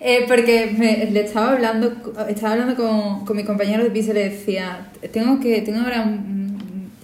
[0.00, 1.92] Eh, porque me- le estaba hablando,
[2.28, 6.02] estaba hablando con, con mi compañero de piso y le decía, tengo que, tengo ahora
[6.02, 6.37] un-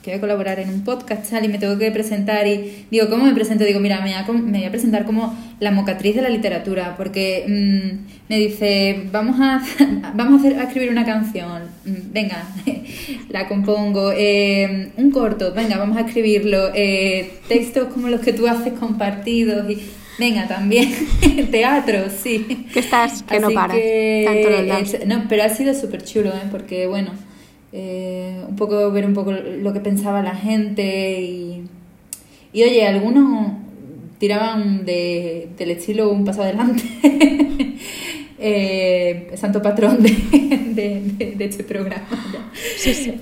[0.04, 3.08] que voy a colaborar en un podcast tal, y me tengo que presentar y digo,
[3.08, 3.64] ¿cómo me presento?
[3.64, 6.94] Digo, mira, me voy a, me voy a presentar como la mocatriz de la literatura,
[6.96, 9.62] porque mm, me dice, vamos a,
[10.14, 12.46] vamos a, hacer, a escribir una canción, Mm, venga,
[13.28, 18.46] la compongo, eh, un corto, venga, vamos a escribirlo, eh, textos como los que tú
[18.46, 19.78] haces compartidos y
[20.18, 20.90] venga, también,
[21.50, 22.66] teatro, sí.
[22.72, 26.48] Que estás, que no que, Tanto los no, pero ha sido súper chulo, ¿eh?
[26.50, 27.10] porque bueno,
[27.74, 31.64] eh, un poco ver un poco lo que pensaba la gente y,
[32.52, 33.52] y oye, algunos
[34.18, 36.82] tiraban de, del estilo un paso adelante.
[38.46, 40.10] Eh, santo patrón de,
[41.36, 42.04] de- este programa.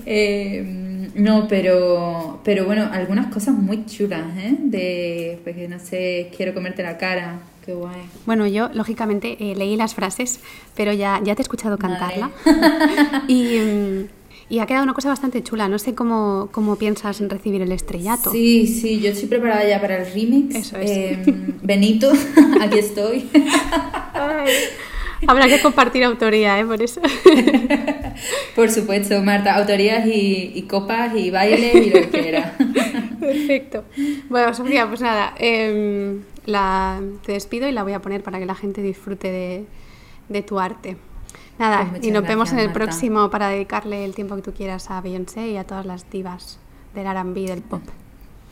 [0.05, 4.55] Eh, no, pero, pero bueno, algunas cosas muy chulas, ¿eh?
[4.59, 8.01] De, pues que no sé, quiero comerte la cara, qué guay.
[8.25, 10.41] Bueno, yo lógicamente eh, leí las frases,
[10.75, 12.31] pero ya, ya te he escuchado cantarla.
[12.45, 13.21] Vale.
[13.29, 14.05] y, mm,
[14.53, 15.67] y ha quedado una cosa bastante chula.
[15.67, 18.29] No sé cómo, cómo piensas en recibir el estrellato.
[18.29, 20.53] Sí, sí, yo estoy preparada ya para el remix.
[20.53, 20.91] Eso es.
[20.91, 21.23] Eh,
[21.63, 22.11] Benito,
[22.61, 23.27] aquí estoy.
[25.25, 26.65] Habrá que compartir autoría, ¿eh?
[26.67, 27.01] Por eso.
[28.55, 32.55] Por supuesto, Marta, autorías y, y copas y bailes y lo que quiera.
[33.19, 33.85] Perfecto.
[34.29, 38.45] Bueno, Sofía, pues nada, em, la, te despido y la voy a poner para que
[38.45, 39.65] la gente disfrute de,
[40.29, 40.95] de tu arte.
[41.59, 42.79] Nada, Pues y nos vemos en el Marta.
[42.79, 46.59] próximo para dedicarle el tiempo que tú quieras a Beyoncé y a todas las divas
[46.95, 47.83] del R&B del pop.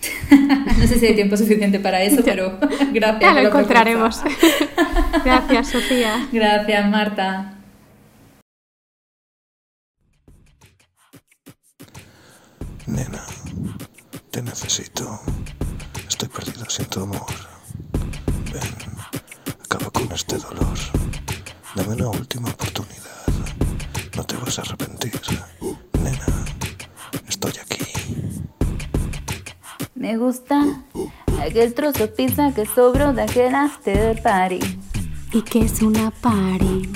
[0.32, 2.58] No sé si hay tiempo suficiente para eso, pero
[2.94, 3.22] gracias.
[3.22, 4.22] Ya lo encontraremos.
[5.26, 6.28] Gracias, Sofía.
[6.32, 7.58] Gracias, Marta.
[12.88, 13.24] Nena,
[14.32, 15.20] te necesito.
[16.08, 17.26] Estoy perdido sin tu amor.
[18.54, 18.74] Ven,
[19.64, 20.78] acaba con este dolor.
[21.76, 23.26] Dame una última oportunidad.
[24.16, 25.14] No te vas a arrepentir.
[26.04, 26.26] Nena,
[27.30, 27.78] estoy aquí.
[29.96, 30.66] Me gusta
[31.42, 34.60] aquel trozo de pizza que sobró de aquel after party.
[35.32, 36.92] ¿Y qué es una party?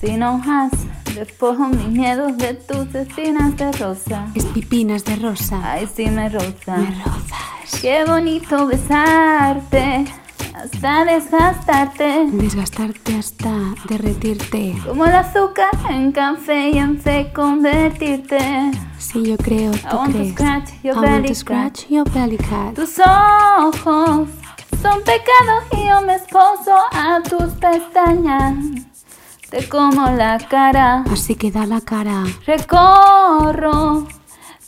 [0.00, 0.72] Sin hojas,
[1.14, 4.28] despojo mis miedos de tus espinas de rosa.
[4.34, 5.60] Es pipinas de rosa.
[5.62, 6.78] Ay, sí me roza.
[6.78, 7.80] Me rozas.
[7.82, 10.06] Qué bonito besarte,
[10.72, 12.26] hasta desgastarte.
[12.32, 13.50] Desgastarte hasta
[13.88, 14.76] derretirte.
[14.86, 18.72] Como el azúcar en café y en fe convertirte.
[18.98, 20.32] Si yo creo, I tú to crees.
[20.32, 22.74] scratch your I want belly to scratch your belly cat.
[22.74, 24.28] Tus ojos
[24.82, 28.54] son pecado y yo me esposo a tus pestañas.
[29.50, 32.24] Te como la cara, Así que da la cara.
[32.46, 34.06] recorro,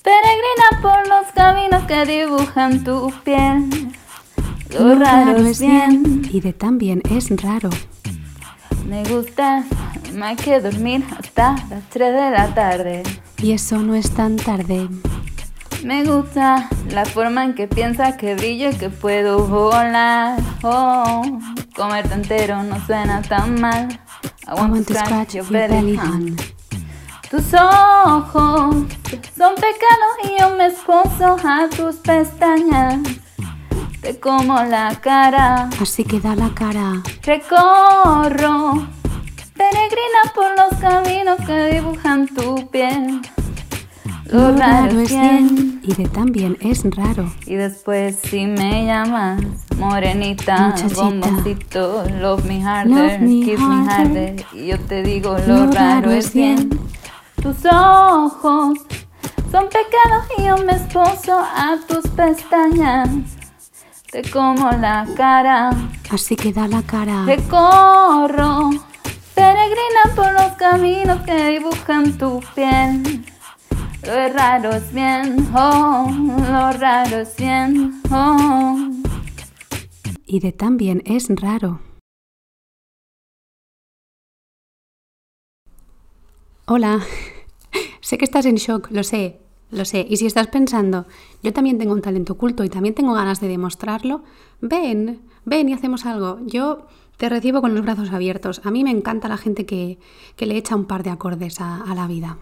[0.04, 3.92] peregrina por los caminos que dibujan tu piel.
[4.72, 7.70] Lo raro es bien, y de también es raro.
[8.86, 9.64] me gusta,
[10.22, 13.02] hay que dormir hasta las 3 de la tarde.
[13.42, 14.88] Y eso no es tan tarde.
[15.84, 20.40] Me gusta la forma en que piensas que brillo y que puedo volar.
[20.62, 21.22] Oh,
[21.76, 23.88] comerte entero no suena tan mal.
[24.46, 25.98] I I want to scratch your belly.
[27.30, 28.86] Tus ojos
[29.36, 32.98] son pecados y yo me esposo a tus pestañas.
[34.02, 37.02] Te como la cara, Así que da la cara.
[37.22, 38.86] recorro,
[39.56, 43.20] peregrina por los caminos que dibujan tu piel.
[44.30, 45.80] Lo raro es bien.
[45.82, 47.32] y de también es raro.
[47.46, 49.40] Y después si me llamas
[49.78, 54.30] morenita, bomboncito, love me harder, Love me kiss me harder.
[54.30, 54.46] harder.
[54.52, 56.68] Y yo te digo lo, Lo raro es bien.
[57.42, 58.78] Tus ojos
[59.50, 63.08] son pecados y yo me esposo a tus pestañas.
[64.10, 65.70] Te como la cara,
[66.10, 67.26] Así que da la cara.
[67.26, 68.70] recorro,
[69.34, 73.24] peregrina por los caminos que dibujan tu piel.
[74.06, 78.90] Lo raro es bien, oh, lo raro es bien, oh.
[80.24, 81.80] Y de también es raro.
[86.66, 87.00] Hola.
[88.00, 89.38] sé que estás en shock, lo sé,
[89.70, 90.06] lo sé.
[90.08, 91.06] Y si estás pensando,
[91.42, 94.22] yo también tengo un talento oculto y también tengo ganas de demostrarlo,
[94.60, 96.38] ven, ven y hacemos algo.
[96.46, 98.62] Yo te recibo con los brazos abiertos.
[98.64, 99.98] A mí me encanta la gente que,
[100.36, 102.38] que le echa un par de acordes a, la vida.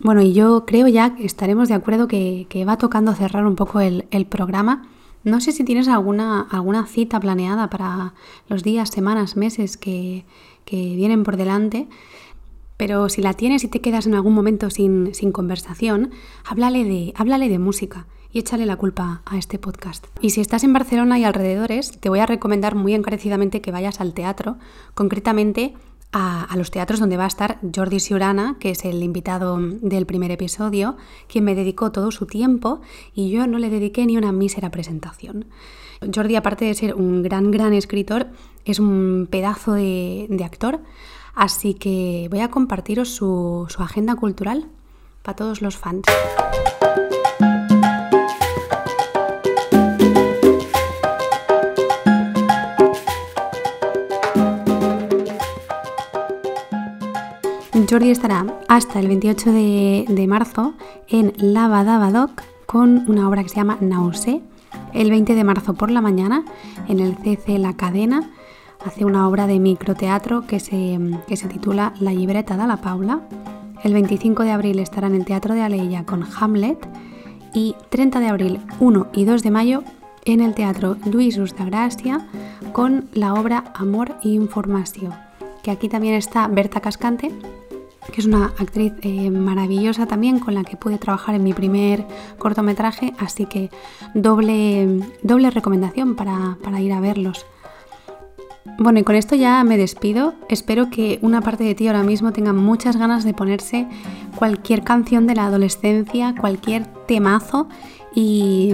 [0.00, 3.54] Bueno, y yo creo ya que estaremos de acuerdo que, que va tocando cerrar un
[3.54, 4.88] poco el, el programa.
[5.24, 8.14] No sé si tienes alguna, alguna cita planeada para
[8.48, 10.24] los días, semanas, meses que,
[10.64, 11.88] que vienen por delante,
[12.82, 16.10] pero si la tienes y te quedas en algún momento sin, sin conversación,
[16.44, 20.04] háblale de, háblale de música y échale la culpa a este podcast.
[20.20, 24.00] Y si estás en Barcelona y alrededores, te voy a recomendar muy encarecidamente que vayas
[24.00, 24.56] al teatro,
[24.94, 25.74] concretamente
[26.10, 30.04] a, a, los teatros donde va a estar Jordi Siurana, que es el invitado del
[30.04, 30.96] primer episodio,
[31.28, 32.80] quien me dedicó todo su tiempo
[33.14, 35.44] y yo no le dediqué ni una mísera presentación.
[36.12, 38.26] Jordi, aparte de ser un gran, gran escritor,
[38.64, 40.80] es un pedazo de, de actor,
[41.34, 44.66] así que voy a compartiros su, agenda cultural
[45.22, 46.04] para todos los fans.
[57.92, 60.72] Jordi estará hasta el 28 de, marzo
[61.08, 64.40] en Lavadabadoc con una obra que se llama Nausé.
[64.94, 66.42] El 20 de marzo por la mañana
[66.88, 68.30] en el CC La Cadena
[68.84, 73.20] hace una obra de microteatro que se, que se titula La libreta de la Paula.
[73.82, 76.78] El 25 de abril estará en el Teatro de Aleilla con Hamlet
[77.54, 79.82] y 30 de abril, 1 y 2 de mayo
[80.24, 82.26] en el Teatro Luis Gracia
[82.72, 85.12] con la obra Amor e Información,
[85.62, 87.32] que aquí también está Berta Cascante,
[88.12, 92.06] que es una actriz eh, maravillosa también con la que pude trabajar en mi primer
[92.38, 93.70] cortometraje, así que
[94.14, 97.46] doble, doble recomendación para, para ir a verlos.
[98.78, 100.34] Bueno, y con esto ya me despido.
[100.48, 103.88] Espero que una parte de ti ahora mismo tenga muchas ganas de ponerse
[104.36, 107.68] cualquier canción de la adolescencia, cualquier temazo
[108.14, 108.72] y,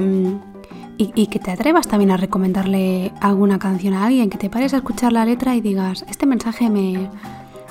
[0.98, 4.74] y, y, que te atrevas también a recomendarle alguna canción a alguien, que te pares
[4.74, 7.08] a escuchar la letra y digas, este mensaje me,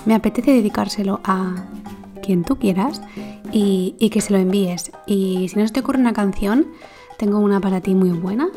[0.05, 1.53] me apetece dedicárselo a
[2.23, 3.01] quien tú quieras
[3.51, 4.91] y, y, que se lo envíes.
[5.05, 6.67] Y si no se te ocurre una canción,
[7.17, 8.49] tengo una para ti muy buena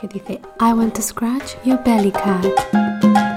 [0.00, 3.29] que dice I want to scratch your belly cat.